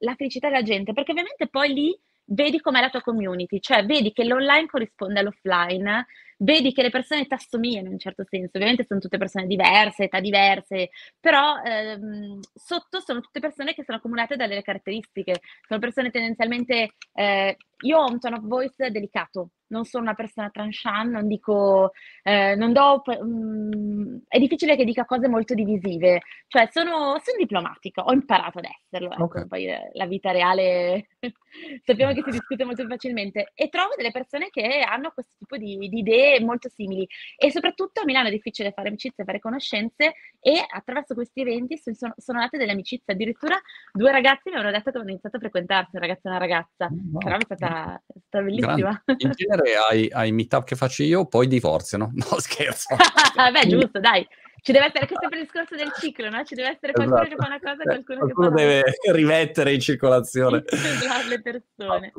[0.00, 4.12] la felicità della gente, perché ovviamente poi lì vedi com'è la tua community, cioè vedi
[4.12, 6.06] che l'online corrisponde all'offline,
[6.38, 10.04] vedi che le persone ti assomigliano in un certo senso, ovviamente sono tutte persone diverse,
[10.04, 16.10] età diverse, però ehm, sotto sono tutte persone che sono accomunate dalle caratteristiche, sono persone
[16.10, 21.26] tendenzialmente, eh, io ho un tone of voice delicato, non sono una persona tranchant, non
[21.26, 21.92] dico,
[22.22, 27.38] eh, non do, mh, mm, è difficile che dica cose molto divisive, cioè sono, sono
[27.38, 29.46] diplomatica, ho imparato ad esserlo, ecco, okay.
[29.46, 31.08] poi eh, la vita reale
[31.84, 35.76] sappiamo che si discute molto facilmente e trovo delle persone che hanno questo tipo di,
[35.76, 37.06] di idee molto simili
[37.36, 42.14] e soprattutto a Milano è difficile fare amicizie, fare conoscenze e attraverso questi eventi sono,
[42.16, 43.60] sono nate delle amicizie, addirittura
[43.92, 46.88] due ragazzi mi hanno detto che hanno iniziato a frequentarsi, un ragazzo e una ragazza,
[46.90, 47.18] wow.
[47.18, 48.74] però è stata, è stata bellissima.
[48.76, 49.24] Grande.
[49.24, 52.96] In genere ai, ai meetup che faccio io poi divorziano, no scherzo.
[53.52, 54.26] Beh giusto, dai.
[54.66, 56.42] Ci deve essere, questo è per il discorso del ciclo, no?
[56.42, 57.36] Ci deve essere qualcuno esatto.
[57.36, 60.64] che fa una cosa e qualcuno, qualcuno che fa deve rimettere in circolazione
[61.28, 62.12] le persone.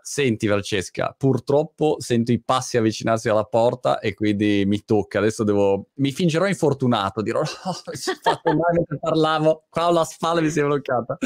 [0.00, 5.18] Senti Francesca, purtroppo sento i passi avvicinarsi alla porta e quindi mi tocca.
[5.18, 5.88] Adesso devo...
[5.94, 10.40] Mi fingerò infortunato, dirò oh, mi sono fatto male mentre parlavo, qua ho la spalla
[10.40, 11.18] mi si è bloccata.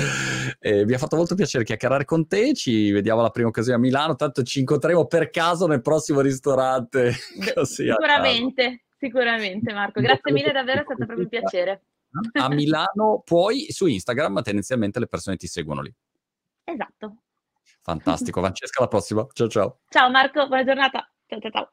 [0.58, 3.80] Eh, mi ha fatto molto piacere chiacchierare con te, ci vediamo alla prima occasione a
[3.80, 7.12] Milano, tanto ci incontreremo per caso nel prossimo ristorante.
[7.54, 8.84] Così Sicuramente.
[9.02, 11.82] Sicuramente Marco, grazie mille davvero, è stato proprio un piacere.
[12.34, 15.92] A Milano poi su Instagram tendenzialmente le persone ti seguono lì.
[16.62, 17.16] Esatto.
[17.80, 19.26] Fantastico, Francesca, alla prossima.
[19.32, 19.80] Ciao ciao.
[19.88, 21.12] Ciao Marco, buona giornata.
[21.26, 21.72] Ciao ciao ciao.